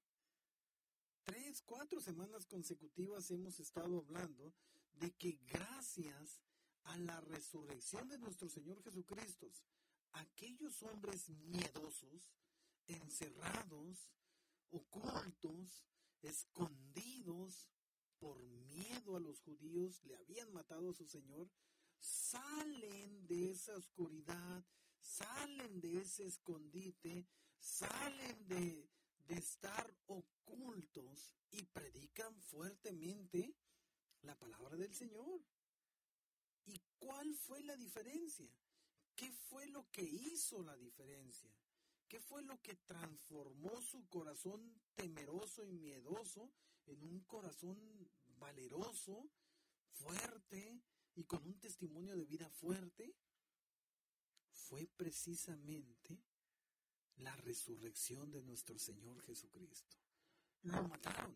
Tres, 1.23 1.61
cuatro 1.61 2.01
semanas 2.01 2.45
consecutivas 2.45 3.29
hemos 3.31 3.59
estado 3.59 3.99
hablando 3.99 4.53
de 4.93 5.11
que 5.11 5.39
gracias 5.45 6.41
a 6.83 6.97
la 6.97 7.21
resurrección 7.21 8.07
de 8.09 8.17
nuestro 8.17 8.49
Señor 8.49 8.81
Jesucristo, 8.83 9.51
aquellos 10.13 10.81
hombres 10.83 11.29
miedosos, 11.29 12.33
encerrados, 12.87 14.09
ocultos, 14.71 15.85
escondidos 16.21 17.69
por 18.19 18.43
miedo 18.43 19.15
a 19.15 19.19
los 19.19 19.39
judíos, 19.41 20.03
le 20.03 20.17
habían 20.17 20.51
matado 20.51 20.89
a 20.89 20.93
su 20.93 21.05
Señor, 21.05 21.49
salen 21.99 23.27
de 23.27 23.51
esa 23.51 23.75
oscuridad, 23.75 24.65
salen 24.99 25.79
de 25.81 26.01
ese 26.01 26.25
escondite, 26.25 27.27
salen 27.57 28.47
de, 28.47 28.89
de 29.27 29.35
estar 29.35 29.93
ocultos 30.07 31.35
y 31.51 31.63
predican 31.63 32.39
fuertemente 32.41 33.55
la 34.21 34.37
palabra 34.37 34.75
del 34.75 34.93
Señor. 34.93 35.41
¿Y 36.65 36.79
cuál 36.97 37.33
fue 37.35 37.63
la 37.63 37.75
diferencia? 37.75 38.49
¿Qué 39.15 39.31
fue 39.31 39.67
lo 39.67 39.89
que 39.91 40.03
hizo 40.03 40.61
la 40.63 40.75
diferencia? 40.77 41.51
¿Qué 42.07 42.19
fue 42.19 42.41
lo 42.43 42.61
que 42.61 42.75
transformó 42.75 43.81
su 43.81 44.07
corazón 44.07 44.81
temeroso 44.95 45.63
y 45.65 45.73
miedoso 45.73 46.51
en 46.87 47.03
un 47.03 47.19
corazón 47.21 47.77
valeroso, 48.39 49.29
fuerte 49.91 50.81
y 51.15 51.23
con 51.25 51.45
un 51.45 51.59
testimonio 51.59 52.15
de 52.15 52.25
vida 52.25 52.49
fuerte? 52.49 53.15
Fue 54.69 54.87
precisamente 54.87 56.17
la 57.17 57.35
resurrección 57.37 58.31
de 58.31 58.41
nuestro 58.41 58.77
Señor 58.79 59.21
Jesucristo. 59.23 59.97
Lo 60.61 60.81
mataron. 60.87 61.35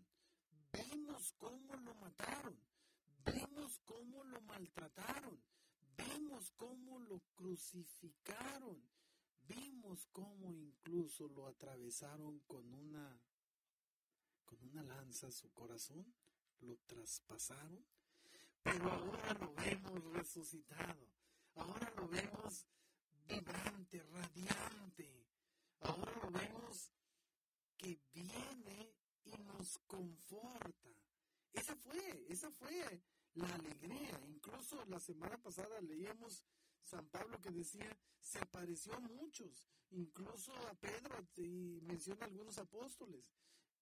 Vimos 0.71 1.34
cómo 1.38 1.75
lo 1.75 1.93
mataron. 1.95 2.73
Vemos 3.25 3.79
cómo 3.86 4.23
lo 4.25 4.41
maltrataron, 4.41 5.41
vemos 5.95 6.51
cómo 6.57 6.99
lo 6.99 7.21
crucificaron, 7.36 8.84
vimos 9.47 10.07
cómo 10.11 10.53
incluso 10.53 11.29
lo 11.29 11.47
atravesaron 11.47 12.39
con 12.39 12.73
una 12.73 13.21
con 14.45 14.61
una 14.69 14.84
lanza 14.84 15.31
su 15.31 15.51
corazón, 15.53 16.13
lo 16.59 16.77
traspasaron, 16.86 17.84
pero 18.61 18.91
ahora 18.91 19.34
lo 19.36 19.53
vemos 19.53 20.03
resucitado, 20.11 21.07
ahora 21.55 21.93
lo 21.95 22.07
vemos 22.09 22.67
vibrante, 23.28 24.03
radiante, 24.03 25.26
ahora 25.82 26.13
lo 26.21 26.32
vemos 26.32 26.91
que 27.78 27.99
viene 28.13 28.93
y 29.26 29.38
nos 29.38 29.78
conforta. 29.88 30.89
Esa 31.51 31.76
fue, 31.76 32.26
esa 32.30 32.51
fue 32.51 33.01
la 33.36 33.53
alegría. 33.55 34.19
Incluso 34.28 34.84
la 34.86 34.99
semana 34.99 35.38
pasada 35.38 35.80
leíamos 35.82 36.43
San 36.84 37.07
Pablo 37.07 37.39
que 37.41 37.51
decía, 37.51 37.97
se 38.19 38.39
apareció 38.39 38.93
a 38.95 38.99
muchos, 38.99 39.67
incluso 39.91 40.53
a 40.67 40.74
Pedro 40.76 41.28
y 41.36 41.80
menciona 41.82 42.26
algunos 42.26 42.57
apóstoles, 42.57 43.26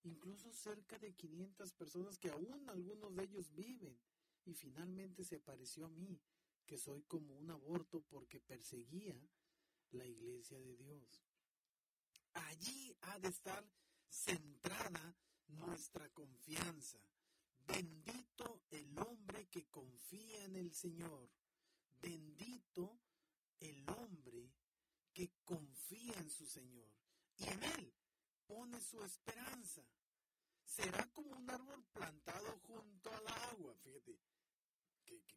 incluso 0.03 0.51
cerca 0.51 0.97
de 0.97 1.13
500 1.13 1.73
personas 1.73 2.17
que 2.17 2.29
aún 2.29 2.69
algunos 2.69 3.15
de 3.15 3.23
ellos 3.23 3.53
viven. 3.53 3.99
Y 4.43 4.55
finalmente 4.55 5.23
se 5.23 5.35
apareció 5.35 5.85
a 5.85 5.89
mí, 5.89 6.19
que 6.71 6.77
soy 6.77 7.03
como 7.03 7.35
un 7.35 7.51
aborto 7.51 7.99
porque 7.99 8.39
perseguía 8.39 9.19
la 9.89 10.05
iglesia 10.05 10.57
de 10.57 10.77
Dios. 10.77 11.21
Allí 12.31 12.95
ha 13.01 13.19
de 13.19 13.27
estar 13.27 13.61
centrada 14.07 15.17
nuestra 15.49 16.07
confianza 16.11 16.97
Bendito 17.67 18.63
el 18.69 18.97
hombre 18.99 19.49
que 19.49 19.65
confía 19.65 20.45
en 20.45 20.55
el 20.55 20.73
Señor. 20.73 21.29
Bendito 22.01 23.01
el 23.59 23.89
hombre 23.89 24.53
que 25.11 25.29
confía 25.43 26.13
en 26.19 26.29
su 26.29 26.45
Señor 26.45 26.89
y 27.35 27.49
en 27.49 27.63
Él 27.63 27.93
pone 28.47 28.79
su 28.79 29.03
esperanza. 29.03 29.83
Será 30.63 31.05
como 31.11 31.31
un 31.31 31.49
árbol 31.49 31.83
plantado 31.91 32.57
junto 32.59 33.11
al 33.11 33.27
agua. 33.27 33.75
Fíjate, 33.83 34.17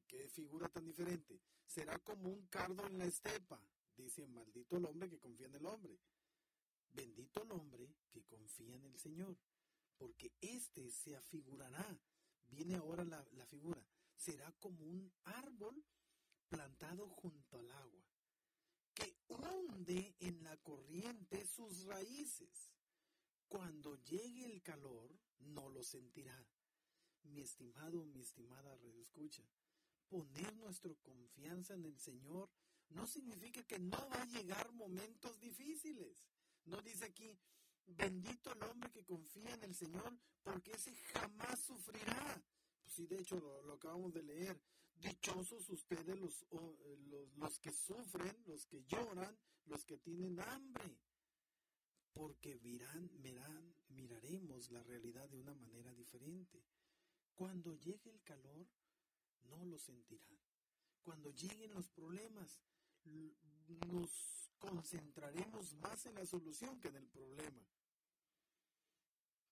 qué, 0.07 0.29
figura 0.29 0.69
tan 0.69 0.85
diferente. 0.85 1.41
Será 1.67 1.99
como 1.99 2.29
un 2.29 2.47
cardo 2.47 2.87
en 2.87 2.99
la 2.99 3.05
estepa. 3.05 3.61
Dice, 3.97 4.27
maldito 4.27 4.77
el 4.77 4.85
hombre 4.87 5.09
que 5.09 5.19
confía 5.19 5.47
en 5.47 5.55
el 5.55 5.67
hombre. 5.67 5.99
Bendito 6.91 7.43
el 7.43 7.53
hombre 7.53 7.95
que 8.11 8.25
confía 8.25 8.77
en 8.77 8.85
el 8.85 8.99
Señor, 8.99 9.37
porque 9.97 10.33
éste 10.41 10.91
se 10.91 11.17
afigurará 11.17 12.01
viene 12.55 12.77
ahora 12.77 13.05
la, 13.05 13.47
figura, 13.47 13.85
será 14.17 14.51
como 14.61 14.85
un 14.85 15.13
árbol 15.25 15.85
plantado 16.49 17.09
junto 17.09 17.59
al 17.59 17.71
agua, 17.71 18.05
que 18.95 19.17
hunde 19.29 20.15
en 20.21 20.43
la 20.45 20.57
corriente 20.59 21.45
sus 21.47 21.85
raíces. 21.85 22.71
Cuando 23.49 23.97
llegue 24.05 24.47
el 24.47 24.63
calor, 24.63 25.11
no 25.39 25.69
lo 25.69 25.83
sentirá. 25.83 26.47
Mi 27.25 27.41
estimado, 27.41 28.05
mi 28.05 28.21
estimada 28.21 28.77
escucha, 29.01 29.43
poner 30.15 30.55
nuestra 30.59 30.95
confianza 31.03 31.75
en 31.75 31.85
el 31.87 31.99
Señor 31.99 32.49
no 32.91 33.05
significa 33.05 33.65
que 33.65 33.81
no 33.81 33.99
va 34.09 34.23
a 34.23 34.27
llegar 34.27 34.73
momentos 34.73 35.41
difíciles. 35.41 36.17
No 36.67 36.81
dice 36.83 37.07
aquí, 37.07 37.37
Bendito 37.87 38.53
el 38.53 38.63
hombre 38.63 38.91
que 38.93 39.05
confía 39.05 39.53
en 39.55 39.65
el 39.65 39.75
Señor, 39.75 40.17
porque 40.43 40.71
ese 40.73 40.95
jamás 41.13 41.61
sufrirá. 41.61 42.43
Pues 42.81 42.95
sí, 42.95 43.07
de 43.07 43.19
hecho 43.19 43.39
lo, 43.39 43.75
acabamos 43.75 44.13
de 44.13 44.23
leer. 44.23 44.59
Dichosos 44.95 45.69
ustedes 45.69 46.19
los, 46.19 46.47
los, 46.53 47.37
los 47.37 47.59
que 47.59 47.73
sufren, 47.73 48.43
los 48.47 48.65
que 48.67 48.85
lloran, 48.85 49.37
los 49.67 49.85
que 49.85 49.99
tienen 49.99 50.41
hambre, 50.41 50.97
porque 52.13 52.57
virán, 52.59 53.11
mirán, 53.21 53.75
miraremos 53.89 54.71
la 54.71 54.83
realidad 54.85 55.29
de 55.29 55.39
una 55.39 55.55
manera 55.55 55.93
diferente. 55.93 56.65
Cuando 57.35 57.75
llegue 57.75 58.11
el 58.11 58.23
calor, 58.23 58.67
no 59.51 59.65
lo 59.65 59.79
sentirán. 59.79 60.39
Cuando 61.03 61.31
lleguen 61.31 61.75
los 61.75 61.89
problemas, 61.91 62.61
nos 63.87 64.51
concentraremos 64.59 65.75
más 65.75 66.07
en 66.07 66.15
la 66.15 66.27
solución 66.27 66.81
que 66.81 66.89
en 66.89 66.97
el 66.97 67.07
problema. 67.09 67.67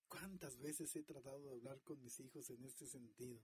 ¿Cuántas 0.08 0.58
veces 0.58 0.94
he 0.96 1.02
tratado 1.02 1.40
de 1.42 1.50
hablar 1.50 1.80
con 1.82 2.00
mis 2.02 2.18
hijos 2.20 2.50
en 2.50 2.64
este 2.64 2.86
sentido? 2.86 3.42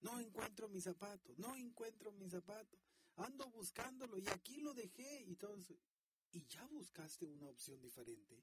No 0.00 0.18
encuentro 0.18 0.68
mi 0.68 0.80
zapato, 0.80 1.34
no 1.36 1.56
encuentro 1.56 2.12
mi 2.12 2.28
zapato. 2.28 2.78
Ando 3.16 3.50
buscándolo 3.50 4.18
y 4.18 4.28
aquí 4.28 4.60
lo 4.60 4.72
dejé 4.72 5.22
y 5.22 5.36
Y 6.32 6.46
ya 6.46 6.66
buscaste 6.66 7.26
una 7.26 7.48
opción 7.48 7.80
diferente. 7.80 8.42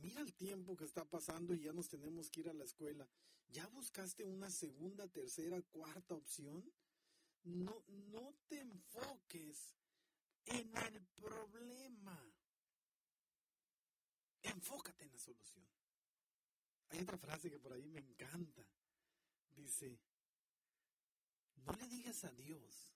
Mira 0.00 0.20
el 0.20 0.32
tiempo 0.34 0.76
que 0.76 0.84
está 0.84 1.04
pasando 1.04 1.54
y 1.54 1.60
ya 1.60 1.72
nos 1.72 1.88
tenemos 1.88 2.30
que 2.30 2.40
ir 2.40 2.48
a 2.48 2.54
la 2.54 2.64
escuela. 2.64 3.08
¿Ya 3.48 3.66
buscaste 3.68 4.24
una 4.24 4.50
segunda, 4.50 5.08
tercera, 5.08 5.60
cuarta 5.62 6.14
opción? 6.14 6.72
No, 7.44 7.84
no 7.88 8.34
te 8.46 8.60
enfoques 8.60 9.74
en 10.46 10.76
el 10.76 11.00
problema. 11.16 12.32
Enfócate 14.42 15.04
en 15.04 15.12
la 15.12 15.18
solución. 15.18 15.66
Hay 16.90 17.00
otra 17.00 17.18
frase 17.18 17.50
que 17.50 17.58
por 17.58 17.72
ahí 17.72 17.86
me 17.88 18.00
encanta. 18.00 18.66
Dice, 19.50 19.98
no 21.56 21.72
le 21.72 21.88
digas 21.88 22.24
a 22.24 22.32
Dios 22.32 22.94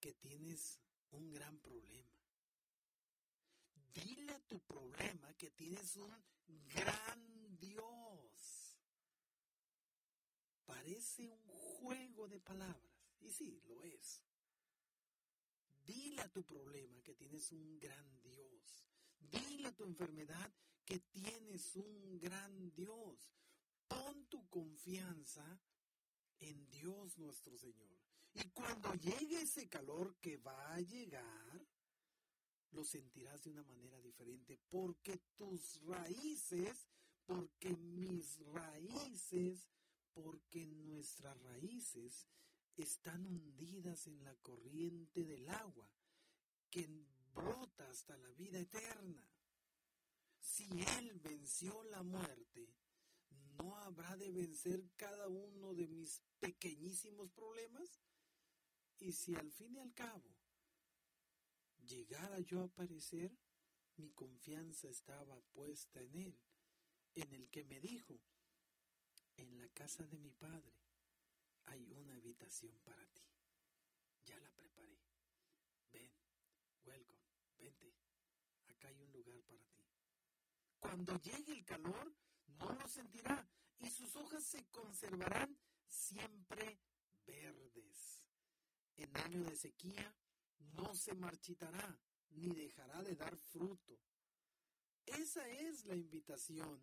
que 0.00 0.14
tienes 0.14 0.80
un 1.10 1.32
gran 1.32 1.58
problema. 1.58 2.23
Dile 3.94 4.40
tu 4.48 4.60
problema 4.60 5.32
que 5.34 5.50
tienes 5.52 5.96
un 5.96 6.12
gran 6.74 7.56
Dios. 7.58 8.76
Parece 10.66 11.28
un 11.28 11.46
juego 11.46 12.28
de 12.28 12.40
palabras. 12.40 12.92
Y 13.20 13.30
sí, 13.30 13.62
lo 13.66 13.82
es. 13.84 14.22
Dile 15.84 16.20
a 16.22 16.28
tu 16.32 16.44
problema 16.44 17.00
que 17.02 17.14
tienes 17.14 17.52
un 17.52 17.78
gran 17.78 18.20
Dios. 18.22 18.84
Dile 19.20 19.68
a 19.68 19.76
tu 19.76 19.84
enfermedad 19.84 20.52
que 20.84 20.98
tienes 20.98 21.76
un 21.76 22.18
gran 22.18 22.72
Dios. 22.74 23.30
Pon 23.86 24.26
tu 24.26 24.48
confianza 24.48 25.60
en 26.40 26.70
Dios 26.70 27.18
nuestro 27.18 27.56
Señor. 27.56 27.98
Y 28.34 28.48
cuando 28.50 28.92
llegue 28.94 29.42
ese 29.42 29.68
calor 29.68 30.16
que 30.16 30.38
va 30.38 30.74
a 30.74 30.80
llegar, 30.80 31.66
lo 32.74 32.84
sentirás 32.84 33.44
de 33.44 33.50
una 33.50 33.62
manera 33.62 34.00
diferente, 34.00 34.58
porque 34.68 35.18
tus 35.36 35.80
raíces, 35.82 36.86
porque 37.24 37.74
mis 37.76 38.38
raíces, 38.52 39.68
porque 40.12 40.66
nuestras 40.66 41.40
raíces 41.42 42.26
están 42.76 43.24
hundidas 43.24 44.06
en 44.06 44.22
la 44.24 44.34
corriente 44.36 45.24
del 45.24 45.48
agua, 45.48 45.88
que 46.68 46.88
brota 47.32 47.88
hasta 47.88 48.16
la 48.16 48.32
vida 48.32 48.58
eterna. 48.58 49.28
Si 50.40 50.68
Él 50.98 51.20
venció 51.20 51.82
la 51.84 52.02
muerte, 52.02 52.74
¿no 53.56 53.76
habrá 53.76 54.16
de 54.16 54.30
vencer 54.30 54.90
cada 54.96 55.28
uno 55.28 55.74
de 55.74 55.86
mis 55.88 56.22
pequeñísimos 56.40 57.30
problemas? 57.30 58.00
Y 58.98 59.12
si 59.12 59.34
al 59.34 59.50
fin 59.52 59.74
y 59.76 59.78
al 59.78 59.92
cabo 59.94 60.34
llegara 61.86 62.40
yo 62.40 62.60
a 62.60 62.64
aparecer, 62.64 63.36
mi 63.96 64.10
confianza 64.10 64.88
estaba 64.88 65.40
puesta 65.52 66.00
en 66.00 66.14
Él, 66.16 66.38
en 67.14 67.32
el 67.32 67.48
que 67.48 67.64
me 67.64 67.80
dijo, 67.80 68.20
en 69.36 69.58
la 69.58 69.68
casa 69.68 70.04
de 70.06 70.18
mi 70.18 70.32
Padre 70.32 70.80
hay 71.66 71.90
una 71.92 72.16
habitación 72.16 72.78
para 72.84 73.04
ti. 73.06 73.22
Ya 74.24 74.38
la 74.38 74.50
preparé. 74.50 74.98
Ven, 75.92 76.10
welcome, 76.84 77.22
vente. 77.58 77.94
Acá 78.66 78.88
hay 78.88 79.00
un 79.00 79.12
lugar 79.12 79.42
para 79.42 79.64
ti. 79.64 79.84
Cuando 80.78 81.20
llegue 81.20 81.52
el 81.52 81.64
calor, 81.64 82.14
no 82.46 82.72
lo 82.72 82.88
sentirá 82.88 83.48
y 83.78 83.90
sus 83.90 84.14
hojas 84.16 84.44
se 84.44 84.64
conservarán 84.66 85.58
siempre 85.88 86.80
verdes. 87.26 88.22
En 88.96 89.16
año 89.16 89.42
de 89.44 89.56
sequía 89.56 90.14
no 90.58 90.94
se 90.94 91.14
marchitará 91.14 91.98
ni 92.30 92.48
dejará 92.48 93.02
de 93.02 93.14
dar 93.14 93.36
fruto. 93.36 93.98
Esa 95.06 95.48
es 95.48 95.84
la 95.84 95.94
invitación 95.94 96.80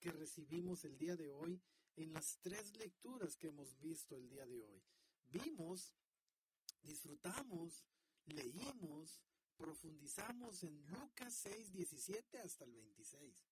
que 0.00 0.10
recibimos 0.10 0.84
el 0.84 0.96
día 0.96 1.16
de 1.16 1.30
hoy 1.30 1.60
en 1.96 2.12
las 2.12 2.38
tres 2.40 2.76
lecturas 2.76 3.36
que 3.36 3.48
hemos 3.48 3.78
visto 3.78 4.16
el 4.16 4.28
día 4.28 4.46
de 4.46 4.62
hoy. 4.62 4.82
Vimos, 5.26 5.94
disfrutamos, 6.82 7.84
leímos, 8.26 9.20
profundizamos 9.56 10.62
en 10.64 10.86
Lucas 10.86 11.34
6, 11.34 11.72
17 11.72 12.38
hasta 12.38 12.64
el 12.64 12.72
26. 12.72 13.46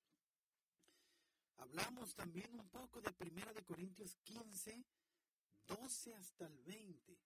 Hablamos 1.58 2.14
también 2.14 2.54
un 2.54 2.68
poco 2.68 3.00
de 3.00 3.12
Primera 3.12 3.52
de 3.52 3.64
Corintios 3.64 4.16
15, 4.22 4.84
12 5.66 6.14
hasta 6.14 6.46
el 6.46 6.58
20. 6.60 7.18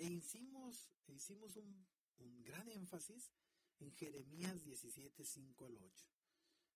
E 0.00 0.06
hicimos, 0.06 0.88
e 1.08 1.12
hicimos 1.12 1.56
un, 1.56 1.86
un 2.20 2.42
gran 2.42 2.66
énfasis 2.70 3.30
en 3.80 3.92
Jeremías 3.92 4.64
17, 4.64 5.26
5 5.26 5.66
al 5.66 5.76
8. 5.76 6.06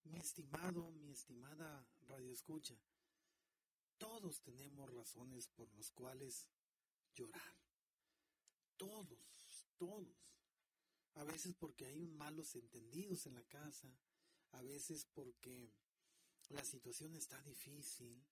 Mi 0.05 0.18
estimado, 0.18 0.91
mi 0.91 1.11
estimada 1.11 1.89
Radio 2.03 2.31
Escucha, 2.31 2.79
todos 3.97 4.43
tenemos 4.43 4.93
razones 4.93 5.49
por 5.49 5.72
las 5.72 5.91
cuales 5.93 6.51
llorar. 7.14 7.57
Todos, 8.77 9.18
todos. 9.79 10.37
A 11.14 11.25
veces 11.25 11.55
porque 11.55 11.87
hay 11.87 12.07
malos 12.07 12.55
entendidos 12.57 13.25
en 13.25 13.37
la 13.37 13.45
casa, 13.45 13.89
a 14.53 14.61
veces 14.61 15.07
porque 15.14 15.72
la 16.51 16.62
situación 16.62 17.16
está 17.16 17.41
difícil, 17.41 18.22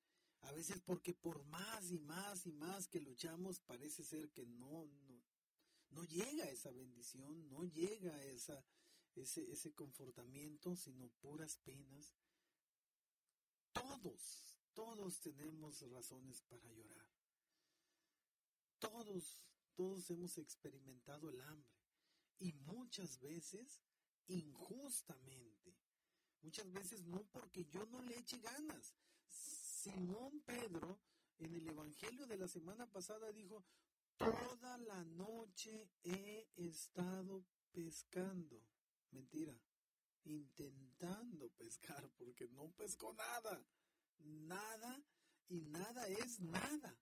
a 0.42 0.52
veces 0.52 0.80
porque 0.80 1.14
por 1.14 1.44
más 1.44 1.90
y 1.90 1.98
más 1.98 2.46
y 2.46 2.52
más 2.52 2.88
que 2.88 3.00
luchamos 3.00 3.60
parece 3.60 4.04
ser 4.04 4.30
que 4.32 4.44
no, 4.46 4.86
no, 4.86 5.22
no 5.90 6.04
llega 6.04 6.48
esa 6.48 6.70
bendición, 6.70 7.48
no 7.48 7.64
llega 7.64 8.22
esa, 8.24 8.64
ese, 9.14 9.50
ese 9.50 9.72
confortamiento, 9.72 10.76
sino 10.76 11.08
puras 11.20 11.58
penas. 11.58 12.14
Todos, 13.72 14.42
todos 14.74 15.20
tenemos 15.20 15.80
razones 15.90 16.42
para 16.42 16.70
llorar. 16.70 17.08
Todos, 18.78 19.48
todos 19.74 20.10
hemos 20.10 20.38
experimentado 20.38 21.30
el 21.30 21.40
hambre 21.40 21.72
y 22.38 22.52
muchas 22.52 23.20
veces 23.20 23.80
injustamente. 24.26 25.76
Muchas 26.42 26.72
veces 26.72 27.04
no 27.04 27.22
porque 27.30 27.64
yo 27.66 27.86
no 27.86 28.02
le 28.02 28.18
eche 28.18 28.38
ganas. 28.40 28.96
Simón 29.82 30.40
Pedro 30.42 31.00
en 31.38 31.56
el 31.56 31.66
Evangelio 31.66 32.24
de 32.28 32.36
la 32.36 32.46
semana 32.46 32.86
pasada 32.86 33.32
dijo, 33.32 33.64
toda 34.16 34.78
la 34.78 35.02
noche 35.02 35.90
he 36.04 36.46
estado 36.54 37.44
pescando. 37.72 38.62
Mentira, 39.10 39.58
intentando 40.22 41.48
pescar 41.58 42.08
porque 42.16 42.46
no 42.50 42.70
pescó 42.76 43.12
nada 43.14 43.60
nada 44.20 45.02
y 45.48 45.62
nada 45.62 46.06
es 46.06 46.38
nada. 46.38 46.96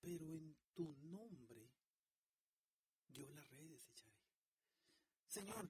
Pero 0.00 0.32
en 0.32 0.56
tu 0.74 0.94
nombre 1.10 1.72
yo 3.08 3.28
la 3.30 3.42
red 3.42 3.68
desecharé. 3.68 4.14
Señor, 5.26 5.68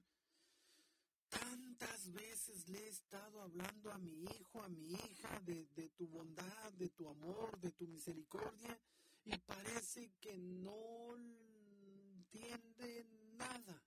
tantas 1.79 2.11
veces 2.11 2.67
le 2.67 2.79
he 2.79 2.89
estado 2.89 3.41
hablando 3.41 3.91
a 3.91 3.97
mi 3.97 4.23
hijo, 4.25 4.61
a 4.61 4.69
mi 4.69 4.91
hija, 4.91 5.39
de, 5.45 5.89
tu 5.95 6.07
bondad, 6.07 6.73
de 6.73 6.89
tu 6.89 7.07
amor, 7.07 7.57
de 7.59 7.71
tu 7.71 7.87
misericordia, 7.87 8.77
y 9.23 9.37
parece 9.37 10.11
que 10.19 10.37
no 10.37 11.15
entiende 11.15 13.05
nada. 13.33 13.81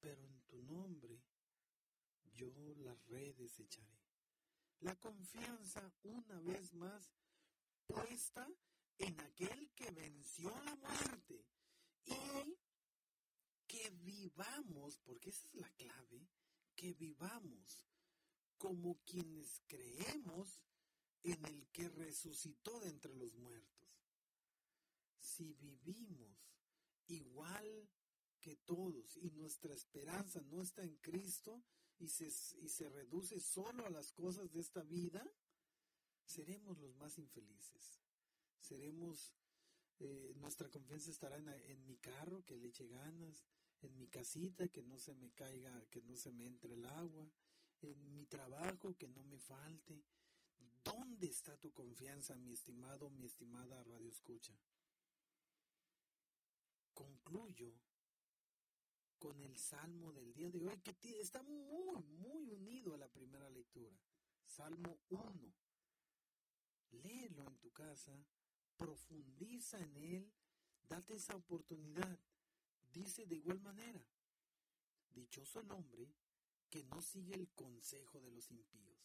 Pero 0.00 0.26
en 0.26 0.40
tu 0.48 0.60
nombre 0.62 1.22
yo 2.34 2.74
la 2.78 2.94
red 3.06 3.36
desecharé 3.36 4.00
la 4.80 4.96
confianza 4.96 5.92
una 6.02 6.40
vez 6.40 6.72
más 6.72 7.12
puesta 7.86 8.48
en 8.98 9.20
aquel 9.20 9.70
que 9.74 9.90
venció 9.90 10.50
la 10.64 10.74
muerte. 10.76 11.44
Y 12.06 12.58
que 13.70 13.88
vivamos, 14.02 14.98
porque 14.98 15.30
esa 15.30 15.46
es 15.46 15.54
la 15.54 15.70
clave, 15.74 16.28
que 16.74 16.92
vivamos 16.94 17.86
como 18.58 19.00
quienes 19.04 19.62
creemos 19.68 20.60
en 21.22 21.44
el 21.44 21.68
que 21.68 21.88
resucitó 21.88 22.80
de 22.80 22.88
entre 22.88 23.14
los 23.14 23.32
muertos. 23.36 23.88
Si 25.20 25.52
vivimos 25.54 26.36
igual 27.06 27.88
que 28.40 28.56
todos 28.56 29.16
y 29.18 29.30
nuestra 29.30 29.72
esperanza 29.72 30.40
no 30.40 30.62
está 30.62 30.82
en 30.82 30.96
Cristo, 30.96 31.62
y 32.00 32.08
se, 32.08 32.26
y 32.62 32.68
se 32.68 32.88
reduce 32.88 33.38
solo 33.38 33.86
a 33.86 33.90
las 33.90 34.10
cosas 34.12 34.50
de 34.50 34.60
esta 34.60 34.82
vida, 34.82 35.22
seremos 36.24 36.78
los 36.78 36.96
más 36.96 37.18
infelices. 37.18 38.00
Seremos, 38.58 39.34
eh, 39.98 40.32
nuestra 40.36 40.70
confianza 40.70 41.10
estará 41.10 41.36
en, 41.36 41.48
en, 41.48 41.84
mi 41.84 41.98
carro, 41.98 42.42
que 42.46 42.56
le 42.56 42.68
eche 42.68 42.88
ganas, 42.88 43.44
en 43.82 43.96
mi 43.96 44.08
casita, 44.08 44.68
que 44.68 44.82
no 44.82 44.98
se 44.98 45.14
me 45.14 45.30
caiga, 45.30 45.84
que 45.90 46.02
no 46.02 46.16
se 46.16 46.32
me 46.32 46.46
entre 46.46 46.74
el 46.74 46.84
agua, 46.84 47.30
en 47.82 48.12
mi 48.12 48.26
trabajo, 48.26 48.96
que 48.96 49.08
no 49.08 49.24
me 49.24 49.38
falte. 49.38 50.02
¿Dónde 50.84 51.26
está 51.26 51.56
tu 51.56 51.72
confianza, 51.72 52.36
mi 52.36 52.52
estimado, 52.52 53.10
mi 53.10 53.24
estimada 53.24 53.82
Radio 53.84 54.08
Escucha? 54.08 54.58
Concluyo 56.94 57.74
con 59.18 59.38
el 59.40 59.56
salmo 59.58 60.12
del 60.12 60.32
día 60.32 60.50
de 60.50 60.66
hoy, 60.66 60.78
que 60.78 61.20
está 61.20 61.42
muy, 61.42 62.02
muy 62.02 62.50
unido 62.50 62.94
a 62.94 62.98
la 62.98 63.08
primera 63.08 63.50
lectura. 63.50 63.94
Salmo 64.46 64.98
1. 65.10 65.54
Léelo 66.92 67.46
en 67.46 67.56
tu 67.58 67.70
casa, 67.70 68.12
profundiza 68.76 69.78
en 69.78 69.96
él, 69.96 70.32
date 70.88 71.14
esa 71.14 71.36
oportunidad. 71.36 72.18
Dice 72.92 73.26
de 73.26 73.36
igual 73.36 73.60
manera, 73.60 74.04
dichoso 75.10 75.60
el 75.60 75.70
hombre 75.70 76.12
que 76.68 76.84
no 76.84 77.00
sigue 77.00 77.34
el 77.34 77.48
consejo 77.50 78.20
de 78.20 78.30
los 78.30 78.50
impíos, 78.50 78.98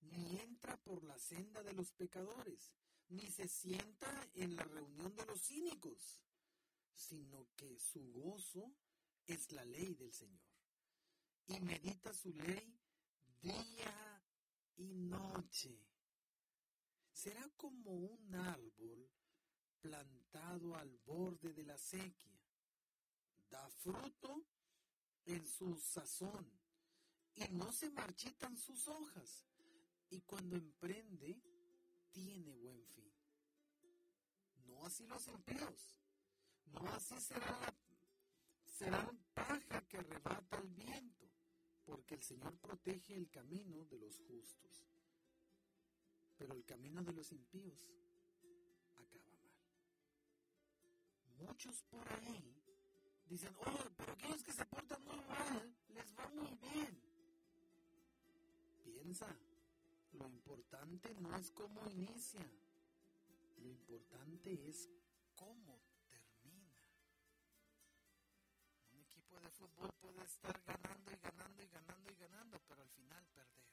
ni 0.00 0.38
entra 0.40 0.76
por 0.82 1.02
la 1.04 1.18
senda 1.18 1.62
de 1.62 1.72
los 1.72 1.92
pecadores, 1.92 2.72
ni 3.08 3.30
se 3.30 3.48
sienta 3.48 4.28
en 4.34 4.56
la 4.56 4.64
reunión 4.64 5.14
de 5.14 5.26
los 5.26 5.40
cínicos, 5.42 6.20
sino 6.94 7.48
que 7.56 7.78
su 7.78 8.00
gozo 8.12 8.74
es 9.26 9.52
la 9.52 9.64
ley 9.64 9.94
del 9.94 10.12
Señor 10.12 10.54
y 11.46 11.60
medita 11.60 12.12
su 12.12 12.32
ley 12.32 12.78
día 13.42 14.22
y 14.76 14.94
noche. 14.94 15.78
Será 17.12 17.48
como 17.56 17.92
un 17.92 18.34
árbol 18.34 19.10
plantado 19.80 20.74
al 20.76 20.96
borde 21.04 21.52
de 21.52 21.64
la 21.64 21.76
sequía. 21.76 22.33
Da 23.54 23.70
fruto 23.70 24.44
en 25.26 25.46
su 25.46 25.78
sazón 25.78 26.44
y 27.36 27.44
no 27.50 27.70
se 27.70 27.88
marchitan 27.90 28.56
sus 28.56 28.88
hojas. 28.88 29.46
Y 30.10 30.22
cuando 30.22 30.56
emprende, 30.56 31.40
tiene 32.10 32.52
buen 32.56 32.84
fin. 32.84 33.14
No 34.66 34.84
así 34.84 35.06
los 35.06 35.28
impíos. 35.28 35.96
No 36.64 36.80
así 36.94 37.20
será 37.20 37.72
serán 38.64 39.24
paja 39.32 39.86
que 39.86 39.98
arrebata 39.98 40.58
el 40.58 40.70
viento, 40.70 41.30
porque 41.84 42.16
el 42.16 42.22
Señor 42.24 42.58
protege 42.58 43.14
el 43.14 43.30
camino 43.30 43.84
de 43.84 43.98
los 44.00 44.18
justos. 44.18 44.84
Pero 46.36 46.54
el 46.54 46.64
camino 46.64 47.04
de 47.04 47.12
los 47.12 47.30
impíos 47.30 47.78
acaba 48.96 49.30
mal. 49.30 49.54
Muchos 51.36 51.84
por 51.84 52.12
ahí 52.14 52.63
dicen, 53.28 53.54
oh, 53.58 53.90
pero 53.96 54.12
aquellos 54.12 54.42
que 54.42 54.52
se 54.52 54.64
portan 54.66 55.02
muy 55.04 55.20
mal, 55.26 55.74
les 55.88 56.18
va 56.18 56.28
muy 56.28 56.54
bien. 56.56 57.00
Piensa, 58.84 59.26
lo 60.12 60.28
importante 60.28 61.14
no 61.20 61.36
es 61.36 61.50
cómo 61.50 61.86
inicia, 61.90 62.46
lo 63.58 63.68
importante 63.68 64.68
es 64.68 64.88
cómo 65.34 65.80
termina. 66.08 66.78
Un 68.92 69.00
equipo 69.00 69.40
de 69.40 69.50
fútbol 69.50 69.90
puede 70.00 70.24
estar 70.24 70.62
ganando 70.66 71.10
y 71.12 71.16
ganando 71.16 71.62
y 71.62 71.66
ganando 71.68 72.10
y 72.10 72.14
ganando, 72.14 72.60
pero 72.68 72.82
al 72.82 72.90
final 72.90 73.24
perder. 73.34 73.64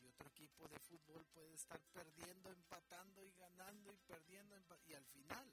Y 0.00 0.06
otro 0.06 0.28
equipo 0.28 0.66
de 0.68 0.78
fútbol 0.78 1.24
puede 1.34 1.54
estar 1.54 1.80
perdiendo, 1.92 2.50
empatando 2.50 3.22
y 3.24 3.30
ganando 3.32 3.92
y 3.92 3.96
perdiendo 3.98 4.56
y 4.90 4.94
al 4.94 5.04
final 5.04 5.52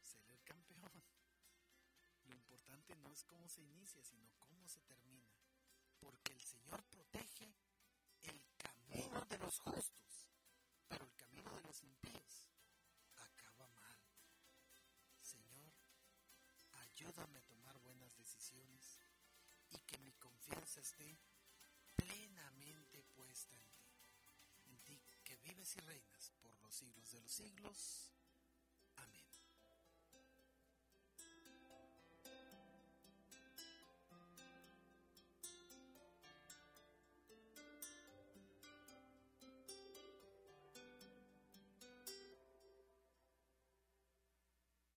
ser 0.00 0.30
el 0.30 0.40
campeón. 0.44 0.92
No 2.68 3.12
es 3.12 3.24
cómo 3.24 3.48
se 3.48 3.62
inicia, 3.62 4.02
sino 4.04 4.28
cómo 4.38 4.68
se 4.68 4.80
termina. 4.82 5.26
Porque 6.00 6.32
el 6.32 6.40
Señor 6.40 6.84
protege 6.84 7.54
el 8.22 8.42
camino 8.56 9.24
de 9.24 9.38
los 9.38 9.58
justos, 9.60 10.28
pero 10.86 11.04
el 11.04 11.14
camino 11.14 11.50
de 11.56 11.62
los 11.62 11.82
impíos 11.82 12.48
acaba 13.14 13.68
mal. 13.68 14.00
Señor, 15.22 15.72
ayúdame 16.72 17.38
a 17.38 17.46
tomar 17.46 17.78
buenas 17.80 18.14
decisiones 18.16 19.00
y 19.70 19.78
que 19.78 19.98
mi 19.98 20.12
confianza 20.12 20.80
esté 20.80 21.18
plenamente 21.96 23.02
puesta 23.14 23.56
en 23.56 23.70
ti, 23.70 23.88
en 24.66 24.78
ti 24.82 25.00
que 25.24 25.36
vives 25.36 25.76
y 25.76 25.80
reinas 25.80 26.32
por 26.42 26.60
los 26.60 26.74
siglos 26.74 27.10
de 27.10 27.20
los 27.20 27.32
siglos. 27.32 28.17